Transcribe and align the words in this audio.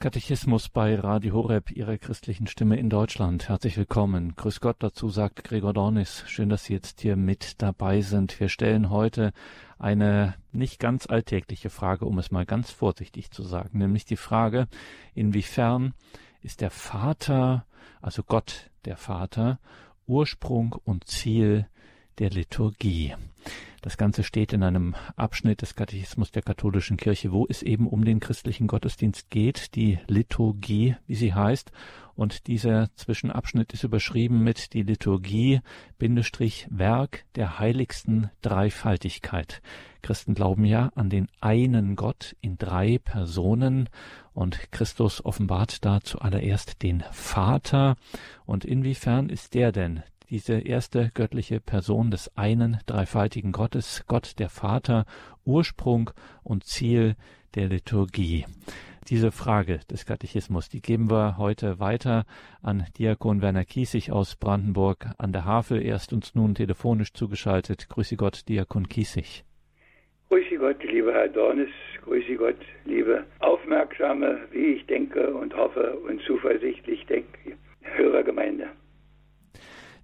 Katechismus 0.00 0.68
bei 0.68 0.94
Radio 0.94 1.34
Horeb, 1.34 1.72
Ihrer 1.72 1.98
christlichen 1.98 2.46
Stimme 2.46 2.78
in 2.78 2.88
Deutschland. 2.88 3.48
Herzlich 3.48 3.76
willkommen. 3.76 4.36
Grüß 4.36 4.60
Gott 4.60 4.76
dazu 4.78 5.08
sagt 5.08 5.42
Gregor 5.42 5.72
Dornis. 5.72 6.22
Schön, 6.28 6.48
dass 6.48 6.66
Sie 6.66 6.72
jetzt 6.72 7.00
hier 7.00 7.16
mit 7.16 7.60
dabei 7.60 8.00
sind. 8.00 8.38
Wir 8.38 8.48
stellen 8.48 8.90
heute 8.90 9.32
eine 9.76 10.36
nicht 10.52 10.78
ganz 10.78 11.08
alltägliche 11.08 11.68
Frage, 11.68 12.04
um 12.04 12.16
es 12.20 12.30
mal 12.30 12.46
ganz 12.46 12.70
vorsichtig 12.70 13.32
zu 13.32 13.42
sagen, 13.42 13.78
nämlich 13.78 14.04
die 14.04 14.16
Frage, 14.16 14.68
inwiefern 15.16 15.94
ist 16.42 16.60
der 16.60 16.70
Vater, 16.70 17.66
also 18.00 18.22
Gott 18.22 18.70
der 18.84 18.96
Vater, 18.96 19.58
Ursprung 20.06 20.76
und 20.84 21.08
Ziel 21.08 21.66
der 22.20 22.30
Liturgie. 22.30 23.16
Das 23.80 23.96
Ganze 23.96 24.24
steht 24.24 24.52
in 24.52 24.64
einem 24.64 24.96
Abschnitt 25.14 25.62
des 25.62 25.76
Katechismus 25.76 26.32
der 26.32 26.42
katholischen 26.42 26.96
Kirche, 26.96 27.30
wo 27.30 27.46
es 27.48 27.62
eben 27.62 27.86
um 27.86 28.04
den 28.04 28.18
christlichen 28.18 28.66
Gottesdienst 28.66 29.30
geht, 29.30 29.76
die 29.76 30.00
Liturgie, 30.08 30.96
wie 31.06 31.14
sie 31.14 31.32
heißt. 31.32 31.70
Und 32.16 32.48
dieser 32.48 32.88
Zwischenabschnitt 32.96 33.72
ist 33.72 33.84
überschrieben 33.84 34.42
mit 34.42 34.72
die 34.72 34.82
Liturgie, 34.82 35.60
Bindestrich, 35.98 36.66
Werk 36.70 37.24
der 37.36 37.60
heiligsten 37.60 38.30
Dreifaltigkeit. 38.42 39.62
Christen 40.02 40.34
glauben 40.34 40.64
ja 40.64 40.90
an 40.96 41.10
den 41.10 41.28
einen 41.40 41.94
Gott 41.94 42.34
in 42.40 42.58
drei 42.58 42.98
Personen 42.98 43.88
und 44.32 44.72
Christus 44.72 45.24
offenbart 45.24 45.84
da 45.84 46.00
zuallererst 46.00 46.82
den 46.82 47.04
Vater. 47.12 47.94
Und 48.44 48.64
inwiefern 48.64 49.28
ist 49.28 49.54
der 49.54 49.70
denn 49.70 50.02
diese 50.30 50.58
erste 50.58 51.10
göttliche 51.14 51.60
Person 51.60 52.10
des 52.10 52.36
einen 52.36 52.78
dreifaltigen 52.86 53.52
Gottes, 53.52 54.04
Gott 54.06 54.38
der 54.38 54.48
Vater, 54.48 55.04
Ursprung 55.44 56.10
und 56.42 56.64
Ziel 56.64 57.16
der 57.54 57.68
Liturgie. 57.68 58.44
Diese 59.08 59.32
Frage 59.32 59.80
des 59.90 60.04
Katechismus, 60.04 60.68
die 60.68 60.82
geben 60.82 61.10
wir 61.10 61.38
heute 61.38 61.80
weiter 61.80 62.26
an 62.62 62.84
Diakon 62.98 63.40
Werner 63.40 63.64
Kiesig 63.64 64.12
aus 64.12 64.36
Brandenburg 64.36 65.06
an 65.16 65.32
der 65.32 65.46
Havel. 65.46 65.80
Er 65.82 65.96
ist 65.96 66.12
uns 66.12 66.34
nun 66.34 66.54
telefonisch 66.54 67.14
zugeschaltet. 67.14 67.88
Grüße 67.88 68.16
Gott, 68.16 68.46
Diakon 68.48 68.86
Kiesig. 68.86 69.44
Grüße 70.28 70.58
Gott, 70.58 70.82
lieber 70.84 71.14
Herr 71.14 71.28
Dornis. 71.28 71.70
Grüße 72.04 72.36
Gott, 72.36 72.60
liebe 72.84 73.24
aufmerksame, 73.38 74.40
wie 74.50 74.74
ich 74.74 74.86
denke 74.86 75.34
und 75.34 75.56
hoffe 75.56 75.96
und 76.06 76.20
zuversichtlich 76.22 77.06
denke, 77.06 77.56
Hörergemeinde. 77.80 78.68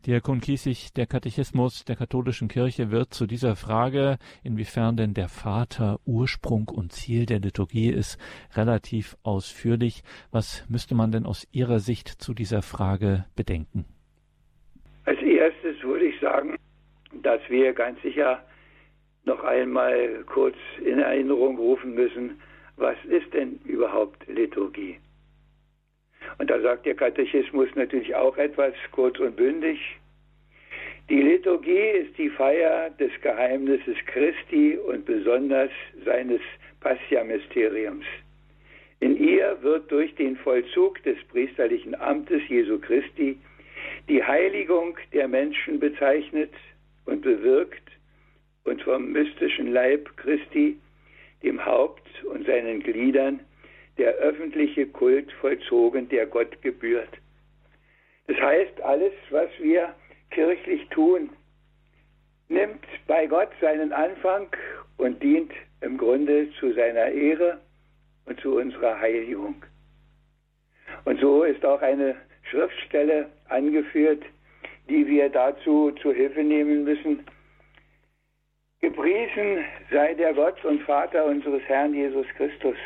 Diakon 0.06 0.42
Kiesig, 0.42 0.92
der 0.92 1.06
Katechismus 1.06 1.86
der 1.86 1.96
katholischen 1.96 2.48
Kirche 2.48 2.90
wird 2.90 3.14
zu 3.14 3.26
dieser 3.26 3.56
Frage, 3.56 4.18
inwiefern 4.42 4.98
denn 4.98 5.14
der 5.14 5.28
Vater 5.28 5.98
Ursprung 6.04 6.68
und 6.68 6.92
Ziel 6.92 7.24
der 7.24 7.38
Liturgie 7.38 7.88
ist, 7.88 8.18
relativ 8.54 9.16
ausführlich. 9.22 10.02
Was 10.30 10.68
müsste 10.68 10.94
man 10.94 11.10
denn 11.10 11.24
aus 11.24 11.48
Ihrer 11.52 11.78
Sicht 11.78 12.08
zu 12.08 12.34
dieser 12.34 12.60
Frage 12.60 13.24
bedenken? 13.34 13.86
Als 15.06 15.22
erstes 15.22 15.82
würde 15.82 16.04
ich 16.04 16.20
sagen, 16.20 16.58
dass 17.22 17.40
wir 17.48 17.72
ganz 17.72 18.00
sicher 18.02 18.44
noch 19.24 19.42
einmal 19.42 20.22
kurz 20.26 20.56
in 20.84 20.98
Erinnerung 20.98 21.56
rufen 21.56 21.94
müssen, 21.94 22.42
was 22.76 22.96
ist 23.08 23.32
denn 23.32 23.58
überhaupt 23.64 24.26
Liturgie? 24.26 24.98
Und 26.38 26.50
da 26.50 26.60
sagt 26.60 26.86
der 26.86 26.94
Katechismus 26.94 27.68
natürlich 27.74 28.14
auch 28.14 28.36
etwas 28.36 28.74
kurz 28.90 29.18
und 29.18 29.36
bündig. 29.36 29.78
Die 31.10 31.20
Liturgie 31.20 31.90
ist 32.02 32.16
die 32.16 32.30
Feier 32.30 32.90
des 32.90 33.10
Geheimnisses 33.20 33.96
Christi 34.06 34.78
und 34.78 35.04
besonders 35.04 35.70
seines 36.04 36.40
Passia-Mysteriums. 36.80 38.06
In 39.00 39.18
ihr 39.18 39.58
wird 39.60 39.90
durch 39.92 40.14
den 40.14 40.36
Vollzug 40.36 41.02
des 41.02 41.22
priesterlichen 41.24 41.94
Amtes 41.94 42.40
Jesu 42.48 42.78
Christi 42.78 43.38
die 44.08 44.22
Heiligung 44.24 44.96
der 45.12 45.28
Menschen 45.28 45.78
bezeichnet 45.78 46.52
und 47.04 47.20
bewirkt 47.20 47.82
und 48.64 48.80
vom 48.82 49.12
mystischen 49.12 49.72
Leib 49.72 50.08
Christi, 50.16 50.78
dem 51.42 51.64
Haupt 51.64 52.24
und 52.24 52.46
seinen 52.46 52.82
Gliedern, 52.82 53.40
der 53.98 54.14
öffentliche 54.14 54.86
Kult 54.86 55.30
vollzogen, 55.40 56.08
der 56.08 56.26
Gott 56.26 56.60
gebührt. 56.62 57.10
Das 58.26 58.36
heißt, 58.38 58.80
alles, 58.82 59.12
was 59.30 59.48
wir 59.58 59.94
kirchlich 60.30 60.88
tun, 60.88 61.30
nimmt 62.48 62.84
bei 63.06 63.26
Gott 63.26 63.50
seinen 63.60 63.92
Anfang 63.92 64.48
und 64.96 65.22
dient 65.22 65.52
im 65.80 65.98
Grunde 65.98 66.48
zu 66.58 66.72
seiner 66.72 67.08
Ehre 67.08 67.60
und 68.26 68.40
zu 68.40 68.56
unserer 68.56 68.98
Heiligung. 68.98 69.62
Und 71.04 71.20
so 71.20 71.44
ist 71.44 71.64
auch 71.64 71.82
eine 71.82 72.16
Schriftstelle 72.50 73.30
angeführt, 73.48 74.22
die 74.88 75.06
wir 75.06 75.28
dazu 75.28 75.90
zu 76.02 76.12
Hilfe 76.12 76.42
nehmen 76.42 76.84
müssen. 76.84 77.24
Gepriesen 78.80 79.64
sei 79.90 80.14
der 80.14 80.34
Gott 80.34 80.62
und 80.64 80.82
Vater 80.82 81.24
unseres 81.24 81.62
Herrn 81.62 81.94
Jesus 81.94 82.26
Christus 82.36 82.76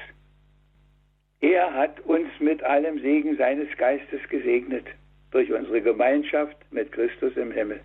er 1.41 1.73
hat 1.73 2.01
uns 2.01 2.29
mit 2.41 2.63
allem 2.63 2.99
Segen 3.01 3.37
seines 3.37 3.69
Geistes 3.77 4.21
gesegnet 4.29 4.87
durch 5.31 5.53
unsere 5.53 5.81
Gemeinschaft 5.81 6.57
mit 6.71 6.91
Christus 6.93 7.37
im 7.37 7.53
Himmel. 7.53 7.81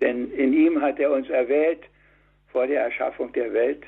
Denn 0.00 0.30
in 0.32 0.52
ihm 0.52 0.80
hat 0.80 0.98
er 0.98 1.12
uns 1.12 1.28
erwählt 1.28 1.82
vor 2.48 2.66
der 2.66 2.82
Erschaffung 2.82 3.32
der 3.32 3.52
Welt, 3.52 3.84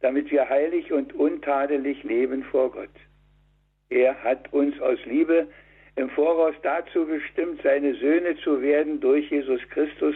damit 0.00 0.30
wir 0.30 0.48
heilig 0.48 0.92
und 0.92 1.12
untadelig 1.14 2.02
leben 2.02 2.42
vor 2.44 2.70
Gott. 2.72 2.88
Er 3.90 4.22
hat 4.22 4.52
uns 4.52 4.80
aus 4.80 4.98
Liebe 5.04 5.48
im 5.96 6.10
Voraus 6.10 6.54
dazu 6.62 7.06
bestimmt, 7.06 7.60
seine 7.62 7.94
Söhne 7.94 8.36
zu 8.38 8.62
werden 8.62 9.00
durch 9.00 9.30
Jesus 9.30 9.60
Christus 9.70 10.14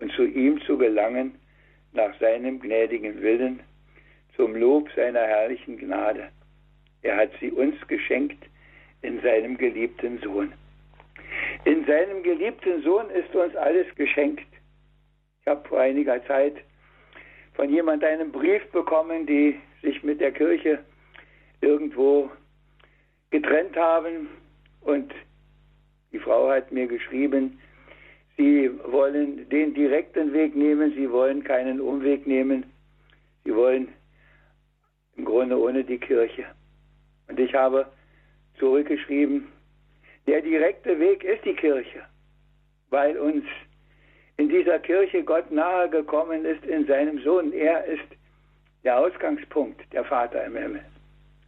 und 0.00 0.12
zu 0.12 0.24
ihm 0.24 0.60
zu 0.62 0.76
gelangen 0.76 1.34
nach 1.92 2.18
seinem 2.18 2.60
gnädigen 2.60 3.20
Willen 3.22 3.60
zum 4.36 4.56
Lob 4.56 4.88
seiner 4.94 5.22
herrlichen 5.22 5.78
Gnade. 5.78 6.28
Er 7.02 7.16
hat 7.16 7.30
sie 7.40 7.50
uns 7.50 7.74
geschenkt 7.86 8.44
in 9.02 9.20
seinem 9.22 9.56
geliebten 9.56 10.18
Sohn. 10.20 10.52
In 11.64 11.84
seinem 11.86 12.22
geliebten 12.22 12.82
Sohn 12.82 13.08
ist 13.10 13.34
uns 13.34 13.54
alles 13.56 13.86
geschenkt. 13.94 14.46
Ich 15.40 15.46
habe 15.46 15.66
vor 15.68 15.80
einiger 15.80 16.24
Zeit 16.26 16.56
von 17.54 17.70
jemand 17.70 18.04
einen 18.04 18.30
Brief 18.32 18.64
bekommen, 18.70 19.26
die 19.26 19.58
sich 19.82 20.02
mit 20.02 20.20
der 20.20 20.32
Kirche 20.32 20.80
irgendwo 21.60 22.30
getrennt 23.30 23.76
haben 23.76 24.28
und 24.80 25.12
die 26.12 26.18
Frau 26.18 26.50
hat 26.50 26.72
mir 26.72 26.86
geschrieben, 26.86 27.58
sie 28.36 28.70
wollen 28.86 29.48
den 29.48 29.74
direkten 29.74 30.32
Weg 30.32 30.54
nehmen, 30.56 30.94
sie 30.94 31.10
wollen 31.10 31.44
keinen 31.44 31.80
Umweg 31.80 32.26
nehmen, 32.26 32.64
sie 33.44 33.54
wollen 33.54 33.88
im 35.16 35.24
Grunde 35.24 35.58
ohne 35.58 35.84
die 35.84 35.98
Kirche. 35.98 36.46
Und 37.28 37.38
ich 37.38 37.54
habe 37.54 37.86
zurückgeschrieben, 38.58 39.48
der 40.26 40.42
direkte 40.42 40.98
Weg 40.98 41.24
ist 41.24 41.44
die 41.44 41.54
Kirche, 41.54 42.02
weil 42.90 43.16
uns 43.18 43.44
in 44.36 44.48
dieser 44.48 44.78
Kirche 44.78 45.22
Gott 45.22 45.50
nahe 45.50 45.88
gekommen 45.88 46.44
ist 46.44 46.64
in 46.64 46.86
seinem 46.86 47.20
Sohn. 47.22 47.52
Er 47.52 47.84
ist 47.84 48.08
der 48.84 48.98
Ausgangspunkt, 48.98 49.80
der 49.92 50.04
Vater 50.04 50.44
im 50.44 50.56
Himmel. 50.56 50.84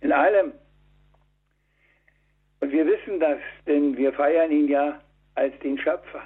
In 0.01 0.13
allem. 0.13 0.53
Und 2.61 2.73
wir 2.73 2.87
wissen 2.87 3.21
das, 3.21 3.39
denn 3.67 3.97
wir 3.97 4.13
feiern 4.13 4.51
ihn 4.51 4.69
ja 4.69 5.01
als 5.35 5.59
den 5.61 5.79
Schöpfer, 5.79 6.23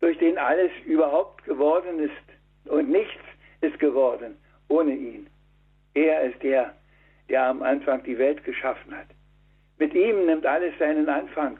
durch 0.00 0.18
den 0.18 0.38
alles 0.38 0.72
überhaupt 0.84 1.44
geworden 1.44 2.00
ist 2.00 2.70
und 2.70 2.90
nichts 2.90 3.22
ist 3.60 3.78
geworden 3.78 4.36
ohne 4.68 4.94
ihn. 4.94 5.28
Er 5.94 6.22
ist 6.22 6.42
der, 6.42 6.74
der 7.28 7.44
am 7.44 7.62
Anfang 7.62 8.02
die 8.04 8.18
Welt 8.18 8.44
geschaffen 8.44 8.96
hat. 8.96 9.08
Mit 9.78 9.94
ihm 9.94 10.26
nimmt 10.26 10.46
alles 10.46 10.76
seinen 10.78 11.08
Anfang. 11.08 11.58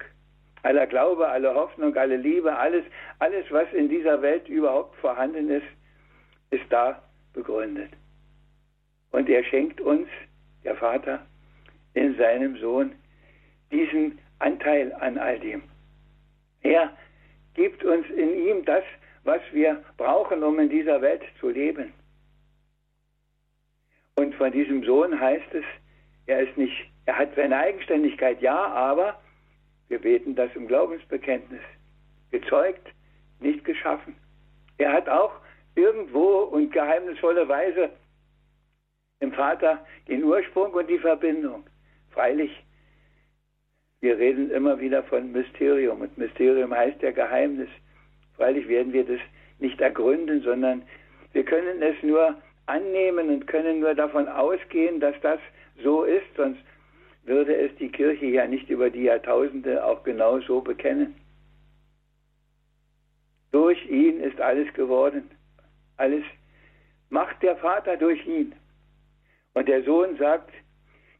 Aller 0.62 0.86
Glaube, 0.86 1.28
alle 1.28 1.54
Hoffnung, 1.54 1.94
alle 1.96 2.16
Liebe, 2.16 2.56
alles, 2.56 2.84
alles, 3.18 3.44
was 3.50 3.72
in 3.72 3.88
dieser 3.88 4.22
Welt 4.22 4.48
überhaupt 4.48 4.96
vorhanden 4.96 5.50
ist, 5.50 5.66
ist 6.50 6.64
da 6.70 7.02
begründet. 7.32 7.90
Und 9.12 9.28
er 9.28 9.44
schenkt 9.44 9.80
uns, 9.80 10.08
der 10.64 10.76
Vater, 10.76 11.24
in 11.94 12.16
seinem 12.16 12.56
Sohn 12.58 12.92
diesen 13.70 14.18
Anteil 14.38 14.92
an 14.94 15.18
all 15.18 15.38
dem. 15.38 15.62
Er 16.62 16.90
gibt 17.54 17.84
uns 17.84 18.08
in 18.10 18.34
ihm 18.46 18.64
das, 18.64 18.84
was 19.24 19.40
wir 19.52 19.82
brauchen, 19.96 20.42
um 20.42 20.58
in 20.58 20.68
dieser 20.68 21.00
Welt 21.00 21.22
zu 21.40 21.48
leben. 21.48 21.92
Und 24.16 24.34
von 24.34 24.50
diesem 24.50 24.82
Sohn 24.84 25.18
heißt 25.20 25.52
es, 25.52 25.64
er 26.26 26.40
ist 26.40 26.56
nicht, 26.56 26.90
er 27.04 27.18
hat 27.18 27.34
seine 27.36 27.56
Eigenständigkeit, 27.56 28.40
ja, 28.40 28.66
aber 28.66 29.20
wir 29.88 30.00
beten 30.00 30.34
das 30.34 30.50
im 30.56 30.66
Glaubensbekenntnis. 30.66 31.60
Gezeugt, 32.30 32.88
nicht 33.40 33.64
geschaffen. 33.64 34.16
Er 34.78 34.92
hat 34.92 35.08
auch 35.08 35.32
irgendwo 35.74 36.40
und 36.40 36.72
geheimnisvolle 36.72 37.46
Weise 37.48 37.90
im 39.20 39.32
Vater 39.32 39.84
den 40.08 40.24
Ursprung 40.24 40.72
und 40.72 40.88
die 40.88 40.98
Verbindung. 40.98 41.64
Freilich, 42.10 42.50
wir 44.00 44.18
reden 44.18 44.50
immer 44.50 44.80
wieder 44.80 45.02
von 45.04 45.30
Mysterium 45.32 46.00
und 46.00 46.16
Mysterium 46.16 46.74
heißt 46.74 47.02
ja 47.02 47.10
Geheimnis. 47.10 47.68
Freilich 48.36 48.66
werden 48.68 48.92
wir 48.92 49.04
das 49.04 49.20
nicht 49.58 49.80
ergründen, 49.80 50.42
sondern 50.42 50.82
wir 51.32 51.44
können 51.44 51.82
es 51.82 52.02
nur 52.02 52.36
annehmen 52.66 53.28
und 53.30 53.46
können 53.46 53.80
nur 53.80 53.94
davon 53.94 54.28
ausgehen, 54.28 55.00
dass 55.00 55.14
das 55.22 55.40
so 55.82 56.04
ist, 56.04 56.26
sonst 56.36 56.60
würde 57.24 57.56
es 57.56 57.74
die 57.76 57.88
Kirche 57.88 58.26
ja 58.26 58.46
nicht 58.46 58.68
über 58.68 58.90
die 58.90 59.04
Jahrtausende 59.04 59.84
auch 59.84 60.02
genau 60.04 60.40
so 60.40 60.60
bekennen. 60.60 61.14
Durch 63.52 63.84
ihn 63.88 64.20
ist 64.20 64.40
alles 64.40 64.72
geworden. 64.74 65.30
Alles 65.96 66.24
macht 67.08 67.42
der 67.42 67.56
Vater 67.56 67.96
durch 67.96 68.24
ihn. 68.26 68.54
Und 69.54 69.68
der 69.68 69.82
Sohn 69.84 70.16
sagt, 70.18 70.50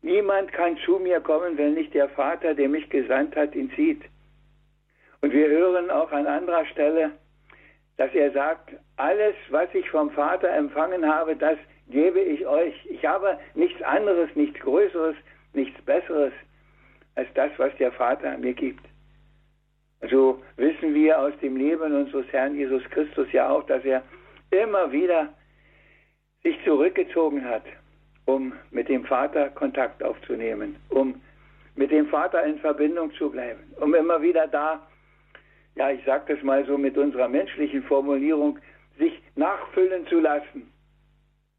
niemand 0.02 0.52
kann 0.52 0.76
zu 0.84 0.99
mir 0.99 1.20
kommen, 1.20 1.56
wenn 1.56 1.75
nicht 1.75 1.94
der 1.94 2.08
Vater, 2.10 2.54
der 2.54 2.69
mich 2.69 2.88
gesandt 2.90 3.34
hat, 3.37 3.54
ihn 3.54 3.72
sieht. 3.76 4.02
Und 5.22 5.32
wir 5.32 5.49
hören 5.49 5.90
auch 5.90 6.12
an 6.12 6.26
anderer 6.26 6.66
Stelle, 6.66 7.12
dass 7.96 8.12
er 8.14 8.31
sagt, 8.32 8.75
alles, 8.96 9.34
was 9.50 9.72
ich 9.75 9.88
vom 9.90 10.10
Vater 10.10 10.50
empfangen 10.50 11.06
habe, 11.06 11.37
das 11.37 11.58
gebe 11.88 12.20
ich 12.20 12.46
euch. 12.46 12.75
Ich 12.87 13.04
habe 13.06 13.38
nichts 13.54 13.81
anderes, 13.82 14.28
nichts 14.34 14.58
Größeres, 14.60 15.16
nichts 15.52 15.81
Besseres 15.82 16.32
als 17.14 17.28
das, 17.34 17.50
was 17.56 17.75
der 17.78 17.93
Vater 17.93 18.37
mir 18.38 18.52
gibt. 18.52 18.84
So 20.10 20.43
wissen 20.56 20.94
wir 20.94 21.19
aus 21.19 21.32
dem 21.40 21.56
Leben 21.56 21.94
unseres 21.94 22.26
Herrn 22.31 22.54
Jesus 22.54 22.82
Christus 22.90 23.32
ja 23.32 23.48
auch, 23.48 23.64
dass 23.64 23.84
er 23.84 24.02
immer 24.50 24.92
wieder 24.92 25.31
sich 26.42 26.62
zurückgezogen 26.64 27.44
hat, 27.44 27.64
um 28.26 28.52
mit 28.70 28.88
dem 28.88 29.04
Vater 29.04 29.49
Kontakt 29.50 30.02
aufzunehmen, 30.02 30.76
um 30.90 31.20
mit 31.75 31.90
dem 31.90 32.06
Vater 32.08 32.44
in 32.44 32.58
Verbindung 32.58 33.12
zu 33.14 33.31
bleiben, 33.31 33.60
um 33.81 33.94
immer 33.94 34.20
wieder 34.20 34.46
da, 34.46 34.87
ja, 35.76 35.90
ich 35.90 36.05
sage 36.05 36.34
das 36.34 36.43
mal 36.43 36.64
so 36.67 36.76
mit 36.76 36.96
unserer 36.96 37.28
menschlichen 37.28 37.82
Formulierung, 37.84 38.58
sich 38.99 39.23
nachfüllen 39.34 40.06
zu 40.06 40.20
lassen, 40.20 40.73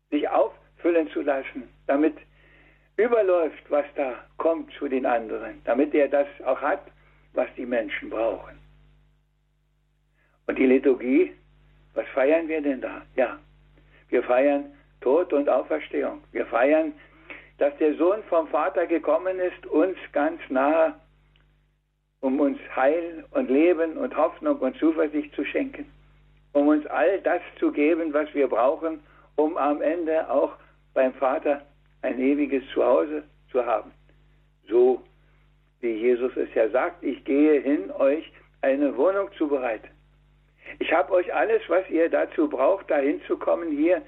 sich 0.10 0.28
auffüllen 0.28 1.08
zu 1.10 1.22
lassen, 1.22 1.70
damit 1.86 2.18
überläuft, 2.98 3.64
was 3.70 3.86
da 3.96 4.16
kommt 4.38 4.72
zu 4.74 4.88
den 4.88 5.06
anderen, 5.06 5.62
damit 5.66 5.94
er 5.94 6.08
das 6.08 6.28
auch 6.46 6.60
hat, 6.60 6.82
was 7.34 7.48
die 7.56 7.66
Menschen 7.66 8.10
brauchen. 8.10 8.58
Und 10.48 10.58
die 10.58 10.66
Liturgie, 10.66 11.34
was 11.94 12.08
feiern 12.08 12.48
wir 12.48 12.62
denn 12.62 12.82
da? 12.82 13.04
Ja, 13.16 13.38
wir 14.10 14.24
feiern 14.24 14.74
Tod 15.02 15.32
und 15.32 15.48
Auferstehung. 15.48 16.24
Wir 16.32 16.48
feiern, 16.48 16.94
dass 17.60 17.76
der 17.78 17.94
Sohn 17.96 18.24
vom 18.24 18.48
Vater 18.48 18.88
gekommen 18.88 19.40
ist, 19.40 19.68
uns 19.68 19.98
ganz 20.12 20.40
nahe, 20.50 20.96
um 22.22 22.40
uns 22.40 22.58
Heil 22.76 23.26
und 23.32 23.50
Leben 23.50 23.98
und 23.98 24.16
Hoffnung 24.16 24.58
und 24.60 24.78
Zuversicht 24.78 25.34
zu 25.36 25.46
schenken, 25.46 25.86
um 26.54 26.68
uns 26.68 26.86
all 26.88 27.22
das 27.22 27.42
zu 27.60 27.72
geben, 27.72 28.14
was 28.14 28.34
wir 28.34 28.48
brauchen, 28.48 29.00
um 29.36 29.58
am 29.58 29.82
Ende 29.82 30.30
auch 30.30 30.54
beim 30.94 31.14
Vater 31.14 31.62
ein 32.02 32.20
ewiges 32.20 32.64
Zuhause 32.74 33.24
zu 33.52 33.66
haben. 33.66 33.92
So 34.68 35.04
wie 35.82 35.94
Jesus 35.94 36.36
es 36.36 36.54
ja 36.56 36.70
sagt, 36.70 37.04
ich 37.04 37.24
gehe 37.24 37.62
hin, 37.62 37.92
euch 37.92 38.32
eine 38.62 38.98
Wohnung 38.98 39.30
zu 39.38 39.48
bereiten. 39.48 39.88
Ich 40.80 40.92
habe 40.92 41.14
euch 41.14 41.34
alles, 41.34 41.62
was 41.68 41.90
ihr 41.90 42.10
dazu 42.10 42.50
braucht, 42.50 42.90
dahin 42.90 43.22
zu 43.28 43.38
kommen, 43.38 43.72
hier 43.72 44.02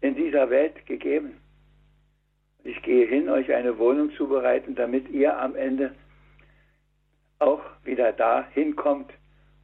in 0.00 0.14
dieser 0.14 0.48
Welt 0.50 0.86
gegeben. 0.86 1.36
Ich 2.64 2.80
gehe 2.82 3.06
hin, 3.06 3.28
euch 3.28 3.52
eine 3.52 3.78
Wohnung 3.78 4.10
zu 4.12 4.26
bereiten, 4.28 4.74
damit 4.74 5.08
ihr 5.10 5.38
am 5.38 5.54
Ende 5.54 5.94
auch 7.38 7.62
wieder 7.84 8.12
da 8.12 8.46
hinkommt, 8.52 9.12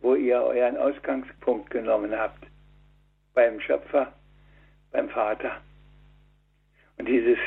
wo 0.01 0.15
ihr 0.15 0.43
euren 0.43 0.77
Ausgangspunkt 0.77 1.71
genommen 1.71 2.17
habt. 2.17 2.47
Beim 3.35 3.61
Schöpfer, 3.61 4.13
beim 4.91 5.09
Vater. 5.09 5.61
Und 6.99 7.07
dieses 7.09 7.39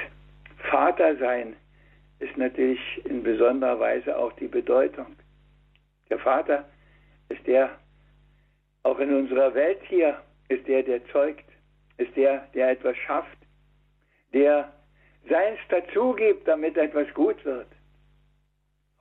Vatersein 0.69 1.55
ist 2.19 2.35
natürlich 2.37 2.79
in 3.05 3.23
besonderer 3.23 3.79
Weise 3.79 4.17
auch 4.17 4.33
die 4.33 4.47
Bedeutung. 4.47 5.15
Der 6.09 6.19
Vater 6.19 6.65
ist 7.29 7.45
der, 7.45 7.69
auch 8.83 8.99
in 8.99 9.13
unserer 9.13 9.53
Welt 9.53 9.79
hier, 9.87 10.19
ist 10.49 10.67
der, 10.67 10.83
der 10.83 11.05
zeugt, 11.07 11.45
ist 11.97 12.15
der, 12.15 12.47
der 12.53 12.71
etwas 12.71 12.97
schafft, 12.97 13.37
der 14.33 14.71
seins 15.29 15.59
dazugibt, 15.69 16.47
damit 16.47 16.77
etwas 16.77 17.11
gut 17.13 17.43
wird. 17.45 17.67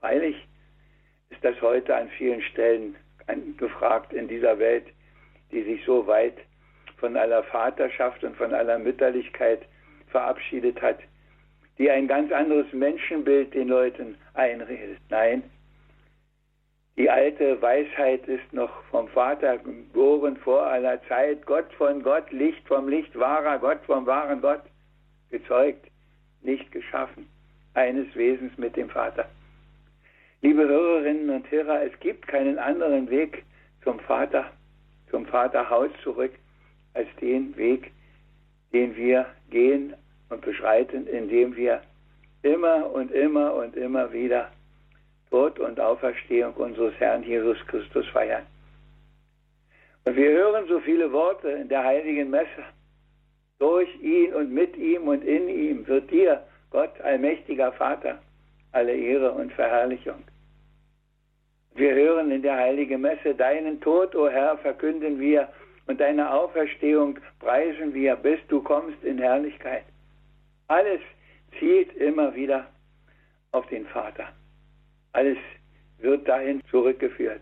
Freilich 0.00 0.36
ist 1.34 1.44
das 1.44 1.60
heute 1.60 1.94
an 1.94 2.08
vielen 2.10 2.42
Stellen 2.42 2.96
gefragt 3.56 4.12
in 4.12 4.28
dieser 4.28 4.58
Welt, 4.58 4.86
die 5.50 5.62
sich 5.62 5.84
so 5.84 6.06
weit 6.06 6.36
von 6.98 7.16
aller 7.16 7.42
Vaterschaft 7.44 8.22
und 8.22 8.36
von 8.36 8.54
aller 8.54 8.78
Mütterlichkeit 8.78 9.62
verabschiedet 10.08 10.80
hat, 10.80 10.98
die 11.78 11.90
ein 11.90 12.06
ganz 12.06 12.30
anderes 12.30 12.72
Menschenbild 12.72 13.52
den 13.54 13.68
Leuten 13.68 14.16
einredet. 14.34 14.98
Nein, 15.10 15.42
die 16.96 17.10
alte 17.10 17.60
Weisheit 17.60 18.26
ist 18.28 18.52
noch 18.52 18.84
vom 18.84 19.08
Vater 19.08 19.58
geboren 19.58 20.36
vor 20.36 20.62
aller 20.64 21.02
Zeit, 21.08 21.44
Gott 21.46 21.72
von 21.74 22.02
Gott, 22.02 22.30
Licht 22.30 22.66
vom 22.68 22.88
Licht, 22.88 23.18
wahrer 23.18 23.58
Gott 23.58 23.80
vom 23.86 24.06
wahren 24.06 24.40
Gott, 24.40 24.62
gezeugt, 25.30 25.90
nicht 26.42 26.70
geschaffen, 26.70 27.28
eines 27.74 28.14
Wesens 28.14 28.56
mit 28.56 28.76
dem 28.76 28.88
Vater. 28.88 29.28
Liebe 30.44 30.68
Hörerinnen 30.68 31.30
und 31.30 31.50
Hörer, 31.50 31.84
es 31.84 31.98
gibt 32.00 32.28
keinen 32.28 32.58
anderen 32.58 33.08
Weg 33.08 33.44
zum 33.82 33.98
Vater, 33.98 34.50
zum 35.10 35.24
Vaterhaus 35.24 35.88
zurück, 36.02 36.32
als 36.92 37.08
den 37.18 37.56
Weg, 37.56 37.92
den 38.74 38.94
wir 38.94 39.24
gehen 39.48 39.94
und 40.28 40.42
beschreiten, 40.42 41.06
indem 41.06 41.56
wir 41.56 41.80
immer 42.42 42.92
und 42.92 43.10
immer 43.10 43.54
und 43.54 43.74
immer 43.74 44.12
wieder 44.12 44.50
Tod 45.30 45.58
und 45.58 45.80
Auferstehung 45.80 46.52
unseres 46.52 46.92
Herrn 46.98 47.22
Jesus 47.22 47.56
Christus 47.66 48.06
feiern. 48.08 48.44
Und 50.04 50.14
wir 50.14 50.30
hören 50.30 50.68
so 50.68 50.78
viele 50.80 51.10
Worte 51.10 51.48
in 51.48 51.70
der 51.70 51.84
heiligen 51.84 52.28
Messe. 52.28 52.64
Durch 53.58 53.88
ihn 54.02 54.34
und 54.34 54.52
mit 54.52 54.76
ihm 54.76 55.08
und 55.08 55.24
in 55.24 55.48
ihm 55.48 55.86
wird 55.86 56.10
dir, 56.10 56.42
Gott, 56.68 57.00
allmächtiger 57.00 57.72
Vater, 57.72 58.18
alle 58.72 58.94
Ehre 58.94 59.32
und 59.32 59.50
Verherrlichung. 59.50 60.22
Wir 61.74 61.92
hören 61.92 62.30
in 62.30 62.42
der 62.42 62.56
heiligen 62.56 63.00
Messe, 63.00 63.34
deinen 63.34 63.80
Tod, 63.80 64.14
o 64.14 64.28
Herr, 64.28 64.56
verkünden 64.58 65.18
wir 65.18 65.48
und 65.86 66.00
deine 66.00 66.32
Auferstehung 66.32 67.18
preisen 67.40 67.92
wir, 67.92 68.14
bis 68.14 68.38
du 68.46 68.62
kommst 68.62 69.02
in 69.02 69.18
Herrlichkeit. 69.18 69.84
Alles 70.68 71.00
zielt 71.58 71.92
immer 71.96 72.34
wieder 72.34 72.68
auf 73.50 73.66
den 73.66 73.86
Vater. 73.86 74.28
Alles 75.12 75.38
wird 75.98 76.28
dahin 76.28 76.62
zurückgeführt. 76.70 77.40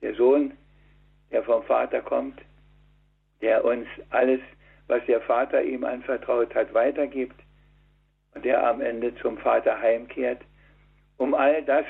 Der 0.00 0.14
Sohn, 0.14 0.52
der 1.32 1.42
vom 1.42 1.64
Vater 1.64 2.02
kommt, 2.02 2.40
der 3.40 3.64
uns 3.64 3.86
alles, 4.10 4.40
was 4.86 5.04
der 5.06 5.20
Vater 5.22 5.62
ihm 5.62 5.84
anvertraut 5.84 6.54
hat, 6.54 6.72
weitergibt 6.72 7.40
und 8.34 8.44
der 8.44 8.64
am 8.64 8.80
Ende 8.80 9.12
zum 9.16 9.38
Vater 9.38 9.80
heimkehrt, 9.80 10.40
um 11.16 11.34
all 11.34 11.62
das, 11.64 11.86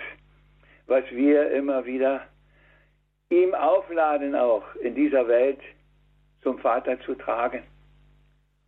was 0.91 1.05
wir 1.13 1.53
immer 1.53 1.87
wieder 1.87 2.27
ihm 3.29 3.55
aufladen, 3.55 4.35
auch 4.35 4.75
in 4.83 4.97
dieser 4.97 5.29
Welt 5.29 5.61
zum 6.43 6.59
Vater 6.59 7.01
zu 7.03 7.15
tragen. 7.15 7.63